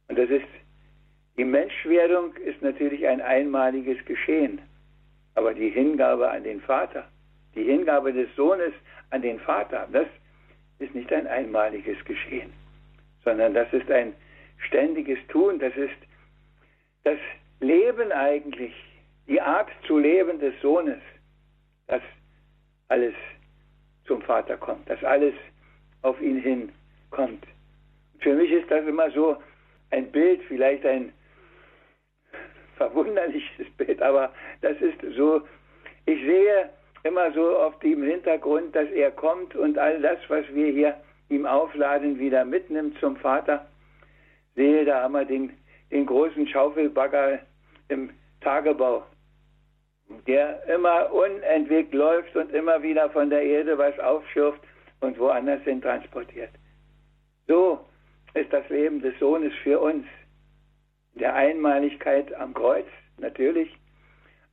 Und 0.09 0.19
das 0.19 0.31
ist 0.31 0.47
die 1.37 1.45
Menschwerdung 1.45 2.35
ist 2.37 2.63
natürlich 2.63 3.09
ein 3.09 3.21
einmaliges 3.21 4.05
Geschehen, 4.05 4.61
aber 5.35 5.53
die 5.53 5.71
Hingabe 5.71 6.31
an 6.31 6.45
den 6.45 6.61
Vater, 6.61 7.09
die 7.57 7.65
Hingabe 7.65 8.13
des 8.13 8.29
Sohnes 8.37 8.73
an 9.11 9.23
den 9.23 9.41
Vater, 9.41 9.89
das 9.93 10.07
ist 10.79 10.95
nicht 10.95 11.13
ein 11.13 11.27
einmaliges 11.27 12.05
Geschehen, 12.05 12.53
sondern 13.25 13.53
das 13.53 13.73
ist 13.73 13.91
ein 13.91 14.13
ständiges 14.59 15.19
Tun, 15.27 15.59
das 15.59 15.75
ist 15.75 15.99
das 17.03 17.19
Leben 17.59 18.13
eigentlich, 18.13 18.75
die 19.27 19.41
Art 19.41 19.71
zu 19.87 19.99
leben 19.99 20.39
des 20.39 20.55
Sohnes, 20.61 21.01
dass 21.89 22.03
alles 22.89 23.15
zum 24.07 24.23
Vater 24.23 24.57
kommt, 24.57 24.89
dass 24.89 25.03
alles 25.05 25.35
auf 26.03 26.21
ihn 26.21 26.39
hin 26.39 26.73
kommt. 27.11 27.45
Für 28.21 28.35
mich 28.35 28.51
ist 28.51 28.71
das 28.71 28.87
immer 28.87 29.11
so 29.11 29.37
ein 29.91 30.11
Bild, 30.11 30.43
vielleicht 30.49 30.85
ein 30.87 31.13
verwunderliches 32.77 33.71
Bild, 33.77 34.01
aber 34.03 34.33
das 34.61 34.81
ist 34.81 35.01
so, 35.17 35.43
ich 36.07 36.21
sehe 36.23 36.71
immer 37.05 37.33
so 37.33 37.57
auf 37.59 37.79
dem 37.81 38.03
Hintergrund, 38.03 38.75
dass 38.75 38.89
er 38.91 39.11
kommt 39.11 39.55
und 39.55 39.79
all 39.79 40.01
das, 40.01 40.19
was 40.29 40.45
wir 40.53 40.69
hier 40.73 40.97
ihm 41.29 41.47
aufladen, 41.47 42.19
wieder 42.19 42.45
mitnimmt 42.45 42.99
zum 43.01 43.17
Vater. 43.17 43.67
Sehe, 44.55 44.85
da 44.85 45.03
haben 45.03 45.13
wir 45.13 45.25
den, 45.25 45.53
den 45.91 46.07
großen 46.07 46.47
Schaufelbagger 46.47 47.41
im 47.89 48.11
Tagebau. 48.41 49.05
Der 50.33 50.67
immer 50.67 51.13
unentwegt 51.13 51.93
läuft 51.93 52.35
und 52.37 52.55
immer 52.55 52.83
wieder 52.83 53.11
von 53.11 53.29
der 53.29 53.43
Erde 53.43 53.77
was 53.77 53.99
aufschürft 53.99 54.63
und 55.01 55.19
woanders 55.19 55.61
hin 55.65 55.83
transportiert. 55.83 56.49
So 57.49 57.79
ist 58.33 58.51
das 58.51 58.67
Leben 58.71 59.03
des 59.03 59.19
Sohnes 59.19 59.53
für 59.63 59.79
uns. 59.79 60.07
In 61.13 61.21
der 61.21 61.35
Einmaligkeit 61.35 62.33
am 62.33 62.55
Kreuz, 62.55 62.87
natürlich, 63.19 63.69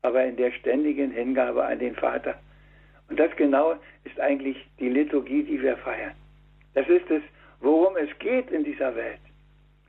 aber 0.02 0.26
in 0.26 0.36
der 0.36 0.52
ständigen 0.52 1.12
Hingabe 1.12 1.64
an 1.64 1.80
den 1.80 1.96
Vater. 1.96 2.38
Und 3.08 3.18
das 3.18 3.34
genau 3.38 3.78
ist 4.04 4.20
eigentlich 4.20 4.58
die 4.82 4.90
Liturgie, 4.90 5.44
die 5.44 5.62
wir 5.62 5.78
feiern. 5.78 6.12
Das 6.74 6.90
ist 6.90 7.10
es, 7.10 7.22
worum 7.62 7.96
es 7.96 8.10
geht 8.20 8.52
in 8.52 8.66
dieser 8.66 8.94
Welt. 8.98 9.22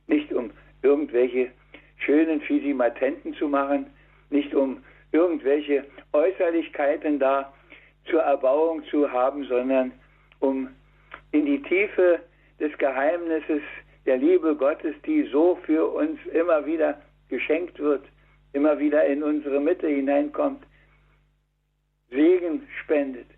Nicht 0.07 0.33
um 0.33 0.53
irgendwelche 0.83 1.51
schönen 1.97 2.41
Physimatenten 2.43 3.35
zu 3.35 3.49
machen, 3.49 3.87
nicht 4.31 4.55
um 4.55 4.85
irgendwelche 5.13 5.85
Äußerlichkeiten 6.13 7.19
da 7.19 7.53
zur 8.05 8.23
Erbauung 8.23 8.85
zu 8.87 9.11
haben, 9.11 9.45
sondern 9.45 9.93
um 10.39 10.69
in 11.33 11.47
die 11.47 11.63
Tiefe 11.63 12.21
des 12.59 12.77
Geheimnisses 12.79 13.63
der 14.07 14.17
Liebe 14.17 14.57
Gottes, 14.57 14.95
die 15.07 15.25
so 15.25 15.59
für 15.65 15.87
uns 15.87 16.19
immer 16.33 16.65
wieder 16.67 17.01
geschenkt 17.29 17.79
wird, 17.79 18.05
immer 18.53 18.79
wieder 18.79 19.05
in 19.07 19.23
unsere 19.23 19.61
Mitte 19.61 19.87
hineinkommt, 19.87 20.65
Segen 22.11 22.67
spendet, 22.83 23.29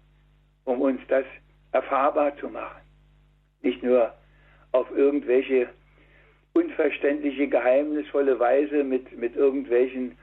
um 0.64 0.81
uns 0.81 1.00
das 1.09 1.25
erfahrbar 1.73 2.37
zu 2.38 2.49
machen. 2.49 2.81
Nicht 3.61 3.83
nur 3.83 4.14
auf 4.73 4.91
irgendwelche 4.91 5.69
unverständliche, 6.55 7.49
geheimnisvolle 7.49 8.38
Weise 8.38 8.85
mit, 8.85 9.17
mit 9.17 9.37
irgendwelchen 9.37 10.17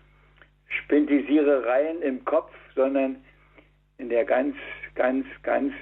Spintisierereien 0.70 2.02
im 2.02 2.24
Kopf, 2.26 2.52
sondern 2.76 3.24
in 3.98 4.10
der 4.10 4.26
ganz, 4.26 4.56
ganz, 4.96 5.26
ganz 5.44 5.74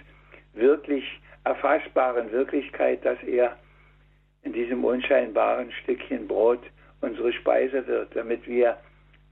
wirklich 0.53 1.03
erfassbaren 1.43 2.31
Wirklichkeit, 2.31 3.05
dass 3.05 3.21
er 3.23 3.57
in 4.43 4.53
diesem 4.53 4.83
unscheinbaren 4.83 5.71
Stückchen 5.71 6.27
Brot 6.27 6.61
unsere 7.01 7.31
Speise 7.33 7.85
wird, 7.85 8.15
damit 8.15 8.47
wir 8.47 8.77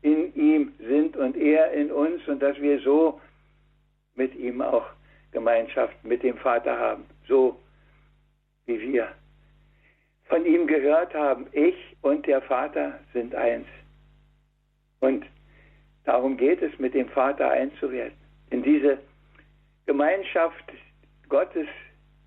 in 0.01 0.33
ihm 0.35 0.73
sind 0.79 1.17
und 1.17 1.35
er 1.35 1.71
in 1.71 1.91
uns 1.91 2.27
und 2.27 2.41
dass 2.41 2.59
wir 2.61 2.79
so 2.81 3.19
mit 4.15 4.35
ihm 4.35 4.61
auch 4.61 4.85
Gemeinschaft 5.31 6.03
mit 6.03 6.23
dem 6.23 6.37
Vater 6.37 6.77
haben, 6.77 7.05
so 7.27 7.59
wie 8.65 8.79
wir 8.79 9.09
von 10.27 10.45
ihm 10.45 10.67
gehört 10.67 11.13
haben, 11.13 11.47
ich 11.51 11.75
und 12.01 12.25
der 12.25 12.41
Vater 12.41 12.99
sind 13.13 13.35
eins. 13.35 13.67
Und 14.99 15.25
darum 16.05 16.37
geht 16.37 16.61
es, 16.61 16.77
mit 16.79 16.93
dem 16.93 17.09
Vater 17.09 17.49
einzuwerden, 17.49 18.17
in 18.49 18.63
diese 18.63 18.99
Gemeinschaft 19.85 20.63
Gottes, 21.29 21.67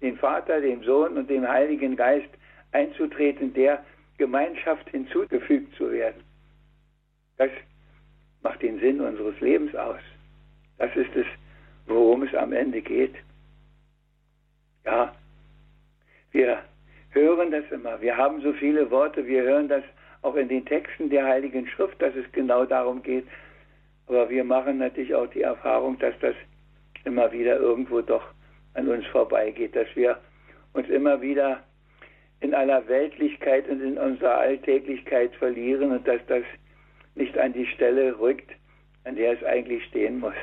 den 0.01 0.17
Vater, 0.17 0.61
dem 0.61 0.83
Sohn 0.85 1.17
und 1.17 1.29
dem 1.29 1.47
Heiligen 1.47 1.97
Geist 1.97 2.29
einzutreten, 2.73 3.53
der 3.55 3.85
Gemeinschaft 4.17 4.89
hinzugefügt 4.91 5.75
zu 5.77 5.91
werden. 5.91 6.23
Das 7.37 7.51
macht 8.43 8.63
den 8.63 8.79
Sinn 8.81 9.01
unseres 9.01 9.39
Lebens 9.41 9.75
aus. 9.75 10.01
Das 10.79 10.95
ist 10.95 11.15
es, 11.15 11.27
worum 11.87 12.23
es 12.23 12.35
am 12.35 12.53
Ende 12.53 12.81
geht. 12.81 13.15
Ja, 14.85 15.15
wir 16.33 16.59
hören 17.11 17.51
das 17.51 17.65
immer. 17.71 18.01
Wir 18.01 18.17
haben 18.17 18.41
so 18.43 18.53
viele 18.53 18.91
Worte, 18.91 19.27
wir 19.27 19.43
hören 19.43 19.69
das 19.69 19.83
auch 20.23 20.35
in 20.35 20.49
den 20.49 20.65
Texten 20.65 21.11
der 21.11 21.25
Heiligen 21.25 21.67
Schrift, 21.69 22.01
dass 22.03 22.15
es 22.15 22.31
genau 22.33 22.65
darum 22.65 23.03
geht. 23.03 23.27
Aber 24.09 24.31
wir 24.31 24.43
machen 24.43 24.79
natürlich 24.79 25.15
auch 25.15 25.27
die 25.29 25.43
Erfahrung, 25.43 25.99
dass 25.99 26.15
das 26.21 26.35
immer 27.05 27.31
wieder 27.31 27.59
irgendwo 27.59 28.01
doch 28.01 28.25
an 28.75 28.89
uns 28.89 29.07
vorbeigeht, 29.07 29.77
dass 29.77 29.89
wir 29.95 30.19
uns 30.73 30.89
immer 30.89 31.21
wieder 31.21 31.63
in 32.41 32.55
aller 32.55 32.87
Weltlichkeit 32.89 33.69
und 33.69 33.83
in 33.83 33.99
unserer 33.99 34.39
Alltäglichkeit 34.39 35.35
verlieren 35.37 35.93
und 35.93 36.07
dass 36.07 36.21
das 36.27 36.45
nicht 37.15 37.37
an 37.37 37.53
die 37.53 37.67
Stelle 37.67 38.19
rückt, 38.19 38.51
an 39.05 39.17
der 39.17 39.33
es 39.33 39.45
eigentlich 39.45 39.85
stehen 39.87 40.21
muss. 40.21 40.35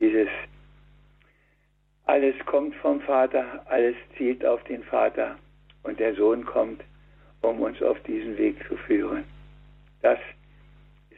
Dieses 0.00 0.28
alles 2.06 2.34
kommt 2.46 2.74
vom 2.76 3.00
Vater, 3.00 3.64
alles 3.66 3.96
zielt 4.16 4.44
auf 4.44 4.62
den 4.64 4.82
Vater 4.84 5.36
und 5.82 5.98
der 5.98 6.14
Sohn 6.14 6.44
kommt, 6.44 6.82
um 7.40 7.60
uns 7.60 7.82
auf 7.82 7.98
diesen 8.02 8.36
Weg 8.38 8.56
zu 8.68 8.76
führen. 8.76 9.24
Das 10.02 10.18
ist 10.18 10.43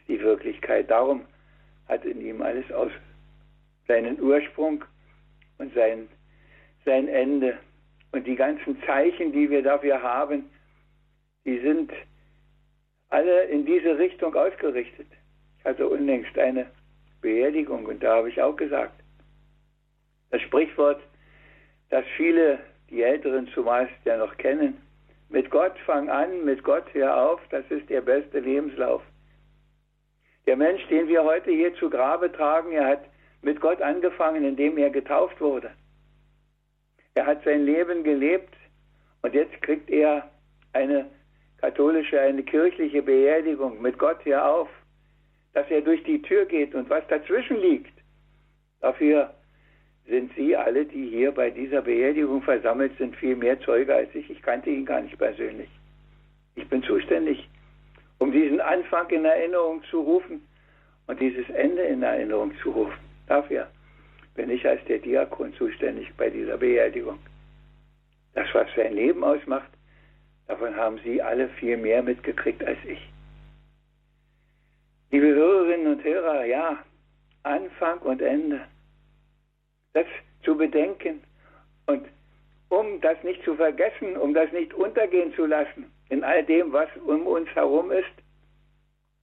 die 0.08 0.20
Wirklichkeit. 0.20 0.90
Darum 0.90 1.22
hat 1.88 2.04
in 2.04 2.20
ihm 2.20 2.42
alles 2.42 2.70
aus 2.72 2.90
seinen 3.86 4.20
Ursprung 4.20 4.84
und 5.58 5.72
sein, 5.74 6.08
sein 6.84 7.08
Ende. 7.08 7.58
Und 8.12 8.26
die 8.26 8.36
ganzen 8.36 8.80
Zeichen, 8.84 9.32
die 9.32 9.50
wir 9.50 9.62
dafür 9.62 10.02
haben, 10.02 10.50
die 11.44 11.58
sind 11.60 11.92
alle 13.08 13.44
in 13.44 13.64
diese 13.64 13.98
Richtung 13.98 14.34
ausgerichtet. 14.34 15.06
Ich 15.58 15.64
hatte 15.64 15.88
unlängst 15.88 16.36
eine 16.38 16.66
Beerdigung 17.20 17.86
und 17.86 18.02
da 18.02 18.16
habe 18.16 18.28
ich 18.28 18.40
auch 18.40 18.56
gesagt, 18.56 19.00
das 20.30 20.40
Sprichwort, 20.42 21.00
das 21.90 22.04
viele, 22.16 22.58
die 22.90 23.02
Älteren 23.02 23.48
zumeist 23.48 23.94
ja 24.04 24.16
noch 24.16 24.36
kennen, 24.36 24.80
mit 25.28 25.50
Gott 25.50 25.76
fang 25.84 26.08
an, 26.08 26.44
mit 26.44 26.62
Gott 26.62 26.84
hör 26.92 27.30
auf, 27.30 27.40
das 27.50 27.64
ist 27.70 27.88
der 27.90 28.00
beste 28.00 28.40
Lebenslauf. 28.40 29.02
Der 30.46 30.56
Mensch, 30.56 30.86
den 30.88 31.08
wir 31.08 31.24
heute 31.24 31.50
hier 31.50 31.74
zu 31.74 31.90
Grabe 31.90 32.30
tragen, 32.30 32.72
er 32.72 32.86
hat 32.86 33.04
mit 33.42 33.60
Gott 33.60 33.82
angefangen, 33.82 34.44
indem 34.44 34.78
er 34.78 34.90
getauft 34.90 35.40
wurde. 35.40 35.70
Er 37.14 37.26
hat 37.26 37.42
sein 37.44 37.64
Leben 37.64 38.04
gelebt 38.04 38.54
und 39.22 39.34
jetzt 39.34 39.60
kriegt 39.62 39.90
er 39.90 40.30
eine 40.72 41.10
katholische, 41.58 42.20
eine 42.20 42.42
kirchliche 42.42 43.02
Beerdigung 43.02 43.80
mit 43.80 43.98
Gott 43.98 44.18
hier 44.22 44.44
auf, 44.44 44.68
dass 45.52 45.68
er 45.70 45.80
durch 45.80 46.02
die 46.04 46.22
Tür 46.22 46.44
geht 46.44 46.74
und 46.74 46.88
was 46.90 47.06
dazwischen 47.08 47.56
liegt. 47.60 47.92
Dafür 48.80 49.34
sind 50.06 50.30
Sie 50.36 50.54
alle, 50.54 50.84
die 50.84 51.08
hier 51.08 51.32
bei 51.32 51.50
dieser 51.50 51.82
Beerdigung 51.82 52.42
versammelt 52.42 52.96
sind, 52.98 53.16
viel 53.16 53.34
mehr 53.34 53.58
Zeuge 53.60 53.94
als 53.94 54.14
ich. 54.14 54.30
Ich 54.30 54.42
kannte 54.42 54.70
ihn 54.70 54.84
gar 54.84 55.00
nicht 55.00 55.18
persönlich. 55.18 55.70
Ich 56.54 56.68
bin 56.68 56.82
zuständig, 56.82 57.48
um 58.18 58.32
diesen 58.32 58.60
Anfang 58.60 59.08
in 59.10 59.24
Erinnerung 59.24 59.82
zu 59.84 60.00
rufen 60.00 60.46
und 61.06 61.20
dieses 61.20 61.48
Ende 61.50 61.82
in 61.82 62.02
Erinnerung 62.02 62.52
zu 62.62 62.70
rufen. 62.70 62.98
Dafür 63.26 63.68
bin 64.34 64.50
ich 64.50 64.66
als 64.66 64.84
der 64.84 64.98
Diakon 64.98 65.52
zuständig 65.54 66.12
bei 66.16 66.30
dieser 66.30 66.56
Beerdigung. 66.56 67.18
Das, 68.34 68.46
was 68.52 68.68
sein 68.76 68.94
Leben 68.94 69.24
ausmacht, 69.24 69.70
davon 70.46 70.76
haben 70.76 70.98
Sie 71.04 71.22
alle 71.22 71.48
viel 71.48 71.76
mehr 71.76 72.02
mitgekriegt 72.02 72.62
als 72.64 72.78
ich. 72.86 73.00
Liebe 75.10 75.28
Hörerinnen 75.28 75.94
und 75.94 76.04
Hörer, 76.04 76.44
ja, 76.44 76.78
Anfang 77.42 77.98
und 78.00 78.20
Ende 78.20 78.60
das 79.92 80.06
zu 80.42 80.56
bedenken 80.56 81.22
und 81.86 82.06
um 82.68 83.00
das 83.00 83.22
nicht 83.22 83.42
zu 83.44 83.54
vergessen, 83.54 84.16
um 84.16 84.34
das 84.34 84.52
nicht 84.52 84.74
untergehen 84.74 85.32
zu 85.34 85.46
lassen 85.46 85.90
in 86.08 86.24
all 86.24 86.42
dem, 86.44 86.72
was 86.72 86.88
um 87.04 87.26
uns 87.26 87.48
herum 87.54 87.90
ist. 87.90 88.12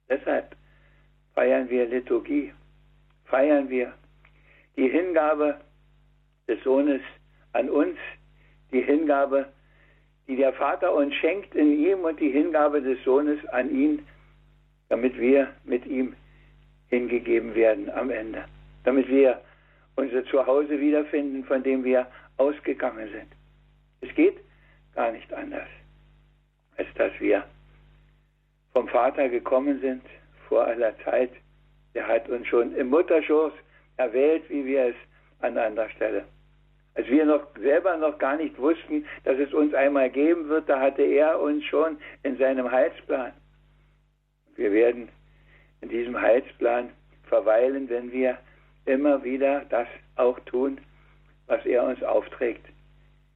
Deshalb 0.09 0.55
feiern 1.33 1.69
wir 1.69 1.85
Liturgie, 1.85 2.53
feiern 3.25 3.69
wir 3.69 3.93
die 4.75 4.89
Hingabe 4.89 5.59
des 6.47 6.61
Sohnes 6.63 7.01
an 7.53 7.69
uns, 7.69 7.97
die 8.71 8.81
Hingabe, 8.81 9.51
die 10.27 10.35
der 10.35 10.53
Vater 10.53 10.93
uns 10.93 11.13
schenkt 11.15 11.55
in 11.55 11.79
ihm 11.79 11.99
und 11.99 12.19
die 12.19 12.31
Hingabe 12.31 12.81
des 12.81 13.01
Sohnes 13.03 13.45
an 13.47 13.69
ihn, 13.69 14.05
damit 14.89 15.17
wir 15.17 15.49
mit 15.63 15.85
ihm 15.85 16.15
hingegeben 16.89 17.55
werden 17.55 17.89
am 17.89 18.09
Ende, 18.09 18.45
damit 18.83 19.07
wir 19.07 19.41
unser 19.95 20.25
Zuhause 20.25 20.79
wiederfinden, 20.79 21.43
von 21.43 21.63
dem 21.63 21.83
wir 21.83 22.07
ausgegangen 22.37 23.09
sind. 23.11 23.31
Es 24.01 24.13
geht 24.15 24.37
gar 24.95 25.11
nicht 25.11 25.31
anders, 25.33 25.67
als 26.77 26.88
dass 26.96 27.12
wir 27.20 27.44
vom 28.74 28.88
Vater 28.88 29.30
gekommen 29.30 29.80
sind 29.82 30.03
vor 30.48 30.65
aller 30.65 30.98
Zeit. 31.00 31.32
Er 31.94 32.08
hat 32.08 32.27
uns 32.30 32.48
schon 32.48 32.75
im 32.75 32.89
Mutterschoß 32.89 33.53
erwählt, 33.98 34.50
wie 34.50 34.65
wir 34.65 34.88
es 34.88 34.96
an 35.42 35.58
anderer 35.58 35.89
Stelle. 35.89 36.25
Als 36.96 37.08
wir 37.08 37.25
noch 37.25 37.48
selber 37.60 37.98
noch 37.98 38.18
gar 38.20 38.38
nicht 38.38 38.58
wussten, 38.60 39.06
dass 39.24 39.38
es 39.39 39.53
uns 39.53 39.74
einmal 39.74 40.10
geben 40.10 40.48
wird, 40.48 40.70
da 40.70 40.80
hatte 40.80 41.01
er 41.01 41.39
uns 41.39 41.63
schon 41.65 41.98
in 42.22 42.38
seinem 42.38 42.72
Heilsplan. 42.72 43.34
Wir 44.56 44.72
werden 44.72 45.10
in 45.82 45.89
diesem 45.89 46.20
Heilsplan 46.20 46.89
verweilen, 47.24 47.89
wenn 47.89 48.12
wir 48.12 48.38
immer 48.86 49.24
wieder 49.24 49.65
das 49.70 49.88
auch 50.15 50.39
tun, 50.42 50.80
was 51.48 51.65
er 51.65 51.84
uns 51.84 52.03
aufträgt, 52.03 52.65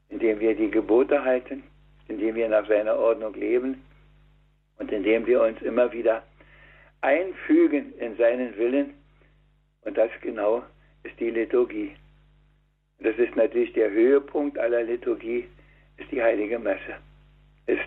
indem 0.09 0.39
wir 0.39 0.55
die 0.55 0.69
Gebote 0.69 1.23
halten, 1.23 1.63
indem 2.07 2.35
wir 2.35 2.49
nach 2.49 2.67
seiner 2.67 2.97
Ordnung 2.97 3.33
leben 3.33 3.83
und 4.77 4.91
indem 4.91 5.25
wir 5.25 5.41
uns 5.41 5.61
immer 5.61 5.91
wieder 5.91 6.23
einfügen 7.01 7.93
in 7.99 8.15
seinen 8.17 8.57
Willen. 8.57 8.93
Und 9.81 9.97
das 9.97 10.11
genau 10.21 10.63
ist 11.03 11.19
die 11.19 11.29
Liturgie. 11.29 11.95
Das 12.99 13.15
ist 13.17 13.35
natürlich 13.35 13.73
der 13.73 13.91
Höhepunkt 13.91 14.57
aller 14.57 14.83
Liturgie, 14.83 15.47
ist 15.97 16.11
die 16.11 16.21
heilige 16.21 16.59
Messe. 16.59 16.95
Ist 17.67 17.81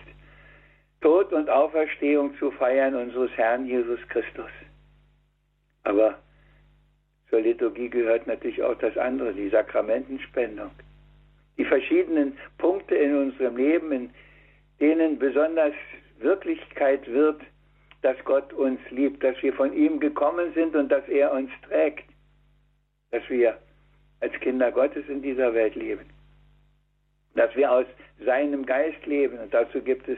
Tod 1.01 1.33
und 1.33 1.49
Auferstehung 1.49 2.35
zu 2.37 2.51
feiern 2.51 2.95
unseres 2.95 3.31
Herrn 3.35 3.65
Jesus 3.65 3.99
Christus. 4.09 4.51
Aber 5.83 6.19
zur 7.29 7.41
Liturgie 7.41 7.89
gehört 7.89 8.27
natürlich 8.27 8.61
auch 8.61 8.77
das 8.77 8.97
andere, 8.97 9.33
die 9.33 9.49
Sakramentenspendung. 9.49 10.71
Die 11.57 11.65
verschiedenen 11.65 12.37
Punkte 12.57 12.95
in 12.95 13.15
unserem 13.15 13.57
Leben, 13.57 13.91
in 13.91 14.09
denen 14.79 15.19
besonders 15.19 15.73
Wirklichkeit 16.19 17.07
wird, 17.07 17.41
dass 18.01 18.17
Gott 18.23 18.51
uns 18.53 18.79
liebt, 18.89 19.23
dass 19.23 19.41
wir 19.43 19.53
von 19.53 19.73
ihm 19.73 19.99
gekommen 19.99 20.53
sind 20.53 20.75
und 20.75 20.89
dass 20.91 21.07
er 21.07 21.31
uns 21.31 21.51
trägt, 21.67 22.05
dass 23.11 23.27
wir 23.29 23.57
als 24.21 24.33
Kinder 24.39 24.71
Gottes 24.71 25.07
in 25.07 25.21
dieser 25.21 25.53
Welt 25.53 25.75
leben, 25.75 26.05
dass 27.35 27.55
wir 27.55 27.71
aus 27.71 27.85
seinem 28.23 28.65
Geist 28.65 29.05
leben. 29.05 29.37
Und 29.39 29.53
dazu 29.53 29.81
gibt 29.81 30.07
es 30.07 30.17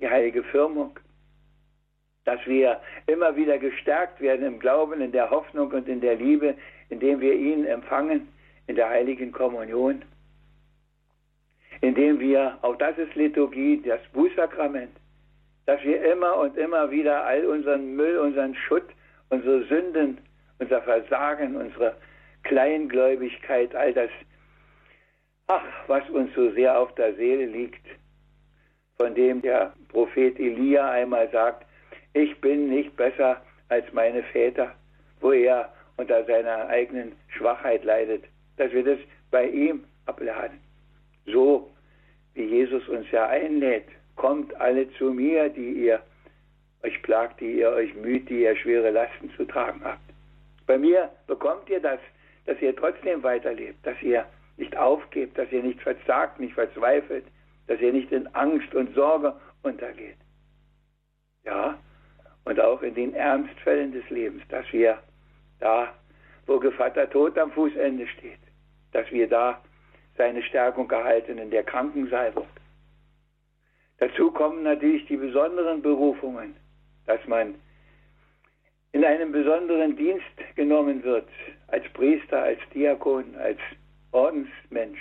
die 0.00 0.08
heilige 0.08 0.42
Firmung, 0.42 0.98
dass 2.24 2.44
wir 2.46 2.80
immer 3.06 3.36
wieder 3.36 3.58
gestärkt 3.58 4.20
werden 4.20 4.46
im 4.46 4.58
Glauben, 4.58 5.00
in 5.00 5.12
der 5.12 5.30
Hoffnung 5.30 5.70
und 5.72 5.88
in 5.88 6.00
der 6.00 6.16
Liebe, 6.16 6.54
indem 6.88 7.20
wir 7.20 7.34
ihn 7.34 7.64
empfangen 7.64 8.28
in 8.66 8.76
der 8.76 8.88
heiligen 8.88 9.32
Kommunion, 9.32 10.02
indem 11.82 12.20
wir, 12.20 12.58
auch 12.62 12.76
das 12.76 12.96
ist 12.96 13.14
Liturgie, 13.14 13.82
das 13.84 14.00
Bußsakrament, 14.12 14.96
dass 15.66 15.82
wir 15.82 16.02
immer 16.12 16.38
und 16.38 16.56
immer 16.56 16.90
wieder 16.90 17.24
all 17.24 17.44
unseren 17.44 17.94
Müll, 17.96 18.18
unseren 18.18 18.54
Schutt, 18.54 18.86
unsere 19.28 19.64
Sünden, 19.64 20.18
unser 20.58 20.80
Versagen, 20.82 21.56
unsere 21.56 21.96
Kleingläubigkeit, 22.44 23.74
all 23.74 23.92
das, 23.92 24.10
ach, 25.48 25.64
was 25.88 26.08
uns 26.10 26.32
so 26.34 26.50
sehr 26.52 26.78
auf 26.78 26.94
der 26.94 27.14
Seele 27.14 27.46
liegt, 27.46 27.84
von 28.96 29.14
dem 29.14 29.42
der 29.42 29.72
Prophet 29.88 30.38
Elia 30.38 30.88
einmal 30.88 31.28
sagt, 31.30 31.66
ich 32.14 32.40
bin 32.40 32.68
nicht 32.68 32.96
besser 32.96 33.42
als 33.68 33.92
meine 33.92 34.22
Väter, 34.22 34.72
wo 35.20 35.32
er 35.32 35.72
unter 35.96 36.24
seiner 36.24 36.68
eigenen 36.68 37.12
Schwachheit 37.28 37.82
leidet, 37.84 38.24
dass 38.56 38.70
wir 38.70 38.84
das 38.84 38.98
bei 39.32 39.48
ihm 39.48 39.84
abladen. 40.06 40.60
Jesus 42.72 42.88
uns 42.88 43.10
ja 43.10 43.28
einlädt, 43.28 43.84
kommt 44.16 44.58
alle 44.58 44.90
zu 44.94 45.12
mir, 45.12 45.50
die 45.50 45.72
ihr 45.72 46.00
euch 46.82 47.02
plagt, 47.02 47.40
die 47.40 47.58
ihr 47.58 47.70
euch 47.70 47.94
müht, 47.94 48.30
die 48.30 48.42
ihr 48.42 48.56
schwere 48.56 48.90
Lasten 48.90 49.30
zu 49.36 49.44
tragen 49.44 49.82
habt. 49.84 50.00
Bei 50.66 50.78
mir 50.78 51.10
bekommt 51.26 51.68
ihr 51.68 51.80
das, 51.80 52.00
dass 52.46 52.60
ihr 52.62 52.74
trotzdem 52.74 53.22
weiterlebt, 53.22 53.86
dass 53.86 54.00
ihr 54.02 54.24
nicht 54.56 54.74
aufgebt, 54.76 55.36
dass 55.36 55.52
ihr 55.52 55.62
nicht 55.62 55.82
verzagt, 55.82 56.40
nicht 56.40 56.54
verzweifelt, 56.54 57.26
dass 57.66 57.78
ihr 57.80 57.92
nicht 57.92 58.10
in 58.10 58.26
Angst 58.34 58.74
und 58.74 58.94
Sorge 58.94 59.34
untergeht. 59.62 60.16
Ja, 61.44 61.78
und 62.44 62.58
auch 62.58 62.80
in 62.82 62.94
den 62.94 63.14
Ernstfällen 63.14 63.92
des 63.92 64.08
Lebens, 64.08 64.42
dass 64.48 64.64
wir 64.72 64.98
da, 65.60 65.92
wo 66.46 66.58
Gevatter 66.58 67.08
Tod 67.10 67.38
am 67.38 67.52
Fußende 67.52 68.06
steht, 68.08 68.40
dass 68.92 69.10
wir 69.12 69.28
da 69.28 69.60
seine 70.16 70.42
Stärkung 70.42 70.90
erhalten 70.90 71.36
in 71.38 71.50
der 71.50 71.64
Krankensalbung. 71.64 72.46
Dazu 73.98 74.30
kommen 74.30 74.62
natürlich 74.62 75.06
die 75.06 75.16
besonderen 75.16 75.82
Berufungen, 75.82 76.56
dass 77.06 77.24
man 77.26 77.54
in 78.92 79.04
einen 79.04 79.32
besonderen 79.32 79.96
Dienst 79.96 80.24
genommen 80.54 81.02
wird, 81.02 81.28
als 81.68 81.88
Priester, 81.94 82.42
als 82.42 82.60
Diakon, 82.74 83.34
als 83.36 83.58
Ordensmensch, 84.12 85.00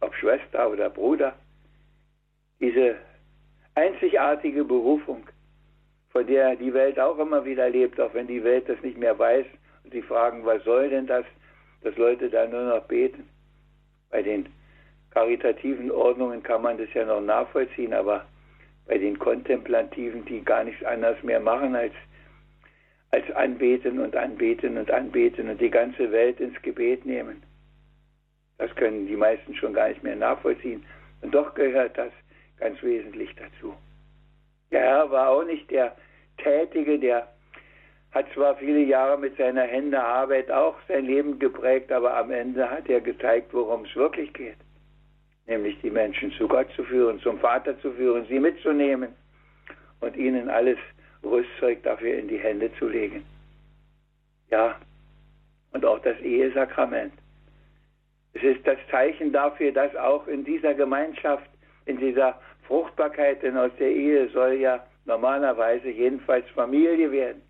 ob 0.00 0.14
Schwester 0.14 0.70
oder 0.70 0.90
Bruder. 0.90 1.34
Diese 2.60 2.96
einzigartige 3.74 4.64
Berufung, 4.64 5.26
von 6.10 6.26
der 6.26 6.56
die 6.56 6.74
Welt 6.74 6.98
auch 6.98 7.18
immer 7.18 7.44
wieder 7.44 7.68
lebt, 7.70 8.00
auch 8.00 8.14
wenn 8.14 8.26
die 8.26 8.42
Welt 8.42 8.68
das 8.68 8.80
nicht 8.82 8.98
mehr 8.98 9.18
weiß 9.18 9.46
und 9.84 9.92
sie 9.92 10.02
fragen, 10.02 10.44
was 10.44 10.62
soll 10.64 10.90
denn 10.90 11.06
das, 11.06 11.24
dass 11.82 11.96
Leute 11.96 12.28
da 12.30 12.46
nur 12.46 12.62
noch 12.62 12.84
beten. 12.84 13.28
Bei 14.10 14.22
den 14.22 14.46
karitativen 15.14 15.90
Ordnungen 15.92 16.42
kann 16.42 16.62
man 16.62 16.76
das 16.76 16.92
ja 16.92 17.04
noch 17.04 17.20
nachvollziehen, 17.20 17.94
aber 17.94 18.26
bei 18.86 18.98
den 18.98 19.18
Kontemplativen, 19.18 20.24
die 20.24 20.44
gar 20.44 20.64
nichts 20.64 20.84
anderes 20.84 21.22
mehr 21.22 21.40
machen 21.40 21.74
als, 21.76 21.94
als 23.12 23.30
anbeten 23.30 24.00
und 24.00 24.16
anbeten 24.16 24.76
und 24.76 24.90
anbeten 24.90 25.48
und 25.48 25.60
die 25.60 25.70
ganze 25.70 26.10
Welt 26.10 26.40
ins 26.40 26.60
Gebet 26.62 27.06
nehmen. 27.06 27.42
Das 28.58 28.74
können 28.74 29.06
die 29.06 29.16
meisten 29.16 29.54
schon 29.54 29.72
gar 29.72 29.88
nicht 29.88 30.02
mehr 30.02 30.16
nachvollziehen. 30.16 30.84
Und 31.22 31.34
doch 31.34 31.54
gehört 31.54 31.96
das 31.96 32.12
ganz 32.58 32.82
wesentlich 32.82 33.34
dazu. 33.36 33.74
Der 34.70 34.80
Herr 34.80 35.10
war 35.10 35.30
auch 35.30 35.44
nicht 35.44 35.70
der 35.70 35.96
Tätige, 36.38 36.98
der 36.98 37.28
hat 38.10 38.26
zwar 38.32 38.56
viele 38.56 38.80
Jahre 38.80 39.18
mit 39.18 39.36
seiner 39.36 39.62
Hände 39.62 40.02
Arbeit 40.02 40.50
auch 40.50 40.76
sein 40.88 41.04
Leben 41.04 41.38
geprägt, 41.38 41.90
aber 41.90 42.16
am 42.16 42.30
Ende 42.30 42.70
hat 42.70 42.88
er 42.88 43.00
gezeigt, 43.00 43.52
worum 43.52 43.84
es 43.84 43.96
wirklich 43.96 44.32
geht. 44.32 44.56
Nämlich 45.46 45.78
die 45.82 45.90
Menschen 45.90 46.32
zu 46.32 46.48
Gott 46.48 46.68
zu 46.74 46.84
führen, 46.84 47.20
zum 47.20 47.38
Vater 47.38 47.78
zu 47.80 47.92
führen, 47.92 48.26
sie 48.26 48.40
mitzunehmen 48.40 49.10
und 50.00 50.16
ihnen 50.16 50.48
alles 50.48 50.78
Rüstzeug 51.22 51.82
dafür 51.82 52.14
in 52.18 52.28
die 52.28 52.38
Hände 52.38 52.70
zu 52.78 52.88
legen. 52.88 53.24
Ja, 54.50 54.76
und 55.72 55.84
auch 55.84 55.98
das 56.00 56.18
Ehesakrament. 56.20 57.12
Es 58.34 58.42
ist 58.42 58.66
das 58.66 58.78
Zeichen 58.90 59.32
dafür, 59.32 59.72
dass 59.72 59.94
auch 59.96 60.26
in 60.26 60.44
dieser 60.44 60.74
Gemeinschaft, 60.74 61.48
in 61.86 61.98
dieser 61.98 62.40
Fruchtbarkeit, 62.66 63.42
denn 63.42 63.56
aus 63.56 63.70
der 63.78 63.90
Ehe 63.90 64.28
soll 64.30 64.54
ja 64.54 64.84
normalerweise 65.04 65.88
jedenfalls 65.88 66.48
Familie 66.50 67.10
werden, 67.12 67.42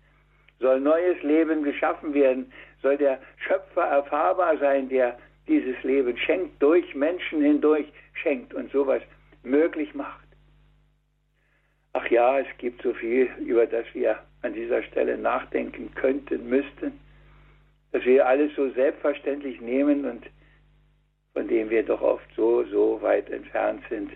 soll 0.59 0.79
neues 0.79 1.21
Leben 1.23 1.63
geschaffen 1.63 2.13
werden, 2.13 2.51
soll 2.81 2.97
der 2.97 3.19
Schöpfer 3.37 3.83
erfahrbar 3.83 4.57
sein, 4.57 4.89
der 4.89 5.17
dieses 5.47 5.81
Leben 5.83 6.17
schenkt, 6.17 6.61
durch 6.61 6.95
Menschen 6.95 7.41
hindurch 7.41 7.85
schenkt 8.13 8.53
und 8.53 8.71
sowas 8.71 9.01
möglich 9.43 9.93
macht. 9.93 10.25
Ach 11.93 12.07
ja, 12.09 12.39
es 12.39 12.47
gibt 12.57 12.81
so 12.81 12.93
viel, 12.93 13.29
über 13.39 13.65
das 13.65 13.85
wir 13.93 14.19
an 14.41 14.53
dieser 14.53 14.83
Stelle 14.83 15.17
nachdenken 15.17 15.93
könnten, 15.95 16.49
müssten, 16.49 16.99
dass 17.91 18.03
wir 18.03 18.27
alles 18.27 18.53
so 18.55 18.69
selbstverständlich 18.71 19.61
nehmen 19.61 20.05
und 20.05 20.25
von 21.33 21.47
dem 21.47 21.69
wir 21.69 21.83
doch 21.83 22.01
oft 22.01 22.27
so, 22.35 22.63
so 22.65 23.01
weit 23.01 23.29
entfernt 23.29 23.83
sind 23.89 24.11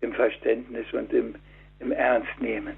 im 0.00 0.12
Verständnis 0.12 0.86
und 0.92 1.12
im, 1.12 1.34
im 1.80 1.92
Ernst 1.92 2.40
nehmen. 2.40 2.76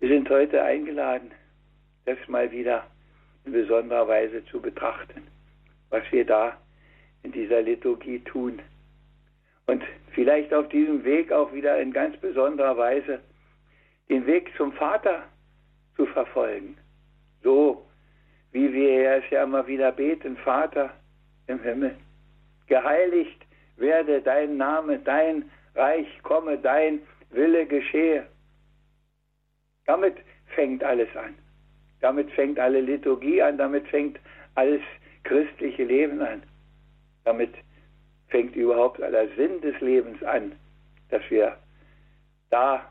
Wir 0.00 0.08
sind 0.10 0.28
heute 0.28 0.62
eingeladen, 0.62 1.30
das 2.04 2.18
mal 2.28 2.50
wieder 2.52 2.86
in 3.44 3.52
besonderer 3.52 4.06
Weise 4.06 4.44
zu 4.46 4.60
betrachten, 4.60 5.22
was 5.96 6.12
wir 6.12 6.26
da 6.26 6.58
in 7.22 7.32
dieser 7.32 7.62
Liturgie 7.62 8.20
tun. 8.20 8.60
Und 9.66 9.82
vielleicht 10.12 10.52
auf 10.52 10.68
diesem 10.68 11.04
Weg 11.04 11.32
auch 11.32 11.52
wieder 11.52 11.78
in 11.80 11.92
ganz 11.92 12.16
besonderer 12.18 12.76
Weise 12.76 13.20
den 14.08 14.26
Weg 14.26 14.52
zum 14.56 14.72
Vater 14.72 15.24
zu 15.96 16.06
verfolgen. 16.06 16.76
So 17.42 17.86
wie 18.52 18.72
wir 18.72 19.10
es 19.12 19.24
ja 19.30 19.42
immer 19.42 19.66
wieder 19.66 19.90
beten, 19.90 20.36
Vater 20.36 20.92
im 21.46 21.62
Himmel, 21.62 21.96
geheiligt 22.66 23.44
werde 23.76 24.20
dein 24.20 24.56
Name, 24.56 24.98
dein 24.98 25.50
Reich 25.74 26.06
komme, 26.22 26.58
dein 26.58 27.00
Wille 27.30 27.66
geschehe. 27.66 28.26
Damit 29.86 30.16
fängt 30.54 30.84
alles 30.84 31.14
an. 31.16 31.34
Damit 32.00 32.30
fängt 32.32 32.58
alle 32.58 32.80
Liturgie 32.80 33.42
an, 33.42 33.58
damit 33.58 33.88
fängt 33.88 34.18
alles 34.54 34.82
christliche 35.26 35.84
Leben 35.84 36.20
an. 36.22 36.42
Damit 37.24 37.52
fängt 38.28 38.56
überhaupt 38.56 39.02
aller 39.02 39.28
Sinn 39.36 39.60
des 39.60 39.78
Lebens 39.80 40.22
an, 40.22 40.52
dass 41.10 41.22
wir 41.30 41.56
da 42.50 42.88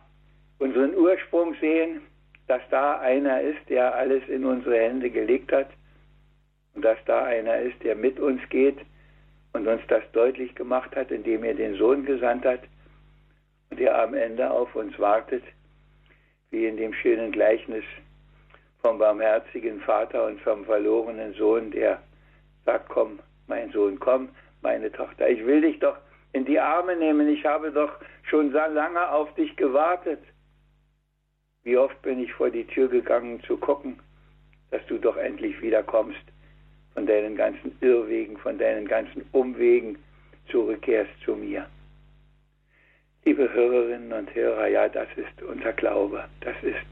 unseren 0.60 0.96
Ursprung 0.96 1.56
sehen, 1.60 2.02
dass 2.48 2.62
da 2.70 3.00
einer 3.00 3.42
ist, 3.42 3.70
der 3.70 3.96
alles 3.96 4.28
in 4.28 4.46
unsere 4.46 4.78
Hände 4.78 5.10
gelegt 5.10 5.52
hat 5.52 5.70
und 6.74 6.84
dass 6.84 6.98
da 7.06 7.24
einer 7.24 7.58
ist, 7.58 7.82
der 7.84 7.96
mit 7.96 8.20
uns 8.20 8.42
geht 8.50 8.78
und 9.54 9.68
uns 9.68 9.82
das 9.88 10.04
deutlich 10.12 10.54
gemacht 10.56 10.96
hat, 10.96 11.12
indem 11.12 11.44
er 11.44 11.54
den 11.54 11.76
Sohn 11.76 12.06
gesandt 12.06 12.46
hat 12.46 12.62
und 13.70 13.80
der 13.80 13.98
am 14.02 14.14
Ende 14.14 14.52
auf 14.52 14.76
uns 14.76 14.98
wartet, 15.00 15.44
wie 16.52 16.68
in 16.68 16.78
dem 16.78 16.94
schönen 16.94 17.32
Gleichnis 17.32 17.84
vom 18.82 19.00
barmherzigen 19.00 19.80
Vater 19.82 20.26
und 20.28 20.40
vom 20.42 20.64
verlorenen 20.66 21.34
Sohn, 21.34 21.72
der 21.72 22.02
sagt, 22.66 22.90
komm, 22.90 23.20
mein 23.48 23.72
Sohn, 23.72 24.00
komm, 24.00 24.30
meine 24.62 24.92
Tochter, 24.92 25.30
ich 25.30 25.46
will 25.46 25.62
dich 25.62 25.80
doch 25.80 25.98
in 26.34 26.46
die 26.46 26.60
Arme 26.60 26.96
nehmen, 26.96 27.30
ich 27.30 27.46
habe 27.46 27.72
doch 27.72 27.94
schon 28.24 28.52
so 28.52 28.58
lange 28.58 29.10
auf 29.10 29.34
dich 29.36 29.56
gewartet. 29.56 30.20
Wie 31.64 31.78
oft 31.78 32.02
bin 32.02 32.20
ich 32.20 32.34
vor 32.34 32.50
die 32.50 32.66
Tür 32.66 32.88
gegangen 32.90 33.42
zu 33.44 33.58
gucken, 33.58 34.00
dass 34.72 34.86
du 34.88 34.98
doch 34.98 35.18
endlich 35.18 35.62
wiederkommst, 35.62 36.22
von 36.94 37.06
deinen 37.06 37.36
ganzen 37.36 37.78
Irrwegen, 37.82 38.38
von 38.38 38.58
deinen 38.58 38.88
ganzen 38.88 39.26
Umwegen 39.32 39.98
zurückkehrst 40.50 41.12
zu 41.24 41.36
mir. 41.36 41.68
Liebe 43.26 43.52
Hörerinnen 43.52 44.14
und 44.14 44.34
Hörer, 44.34 44.68
ja, 44.68 44.88
das 44.88 45.08
ist 45.16 45.42
unser 45.42 45.74
Glaube, 45.74 46.24
das 46.42 46.56
ist 46.62 46.86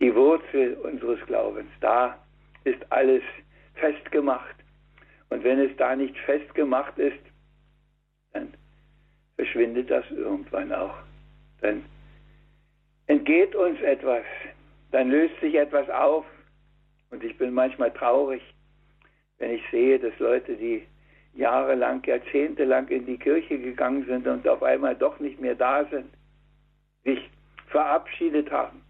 die 0.00 0.14
Wurzel 0.14 0.74
unseres 0.82 1.24
Glaubens. 1.26 1.70
Da 1.80 2.18
ist 2.64 2.80
alles 2.90 3.22
festgemacht. 3.74 4.56
Und 5.30 5.44
wenn 5.44 5.58
es 5.58 5.76
da 5.76 5.96
nicht 5.96 6.16
festgemacht 6.20 6.98
ist, 6.98 7.18
dann 8.32 8.54
verschwindet 9.36 9.90
das 9.90 10.04
irgendwann 10.10 10.72
auch. 10.72 10.94
Dann 11.60 11.84
entgeht 13.06 13.54
uns 13.54 13.80
etwas, 13.80 14.24
dann 14.92 15.10
löst 15.10 15.38
sich 15.40 15.54
etwas 15.54 15.88
auf. 15.90 16.24
Und 17.10 17.22
ich 17.24 17.36
bin 17.38 17.52
manchmal 17.52 17.92
traurig, 17.92 18.42
wenn 19.38 19.52
ich 19.52 19.62
sehe, 19.70 19.98
dass 19.98 20.18
Leute, 20.18 20.54
die 20.56 20.86
jahrelang, 21.34 22.02
jahrzehntelang 22.04 22.88
in 22.88 23.06
die 23.06 23.18
Kirche 23.18 23.58
gegangen 23.58 24.04
sind 24.06 24.26
und 24.26 24.48
auf 24.48 24.62
einmal 24.62 24.94
doch 24.94 25.20
nicht 25.20 25.40
mehr 25.40 25.54
da 25.54 25.84
sind, 25.86 26.10
sich 27.04 27.30
verabschiedet 27.68 28.50
haben. 28.50 28.82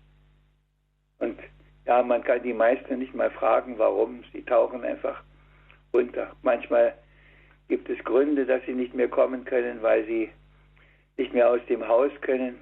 Und 1.19 1.39
ja, 1.87 2.03
man 2.03 2.23
kann 2.23 2.43
die 2.43 2.53
meisten 2.53 2.99
nicht 2.99 3.15
mal 3.15 3.31
fragen, 3.31 3.79
warum. 3.79 4.23
Sie 4.33 4.43
tauchen 4.43 4.85
einfach 4.85 5.23
unter. 5.97 6.33
Manchmal 6.43 6.95
gibt 7.69 7.89
es 7.89 7.99
Gründe, 8.05 8.47
dass 8.47 8.65
sie 8.67 8.75
nicht 8.75 8.95
mehr 8.95 9.09
kommen 9.09 9.45
können, 9.45 9.83
weil 9.83 10.05
sie 10.05 10.31
nicht 11.17 11.33
mehr 11.33 11.51
aus 11.51 11.61
dem 11.69 11.87
Haus 11.89 12.13
können. 12.21 12.59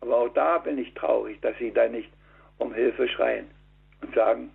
Aber 0.00 0.16
auch 0.16 0.28
da 0.34 0.58
bin 0.58 0.78
ich 0.78 0.92
traurig, 0.94 1.40
dass 1.40 1.56
sie 1.58 1.72
dann 1.72 1.92
nicht 1.92 2.10
um 2.58 2.74
Hilfe 2.74 3.08
schreien 3.08 3.46
und 4.02 4.14
sagen, 4.14 4.52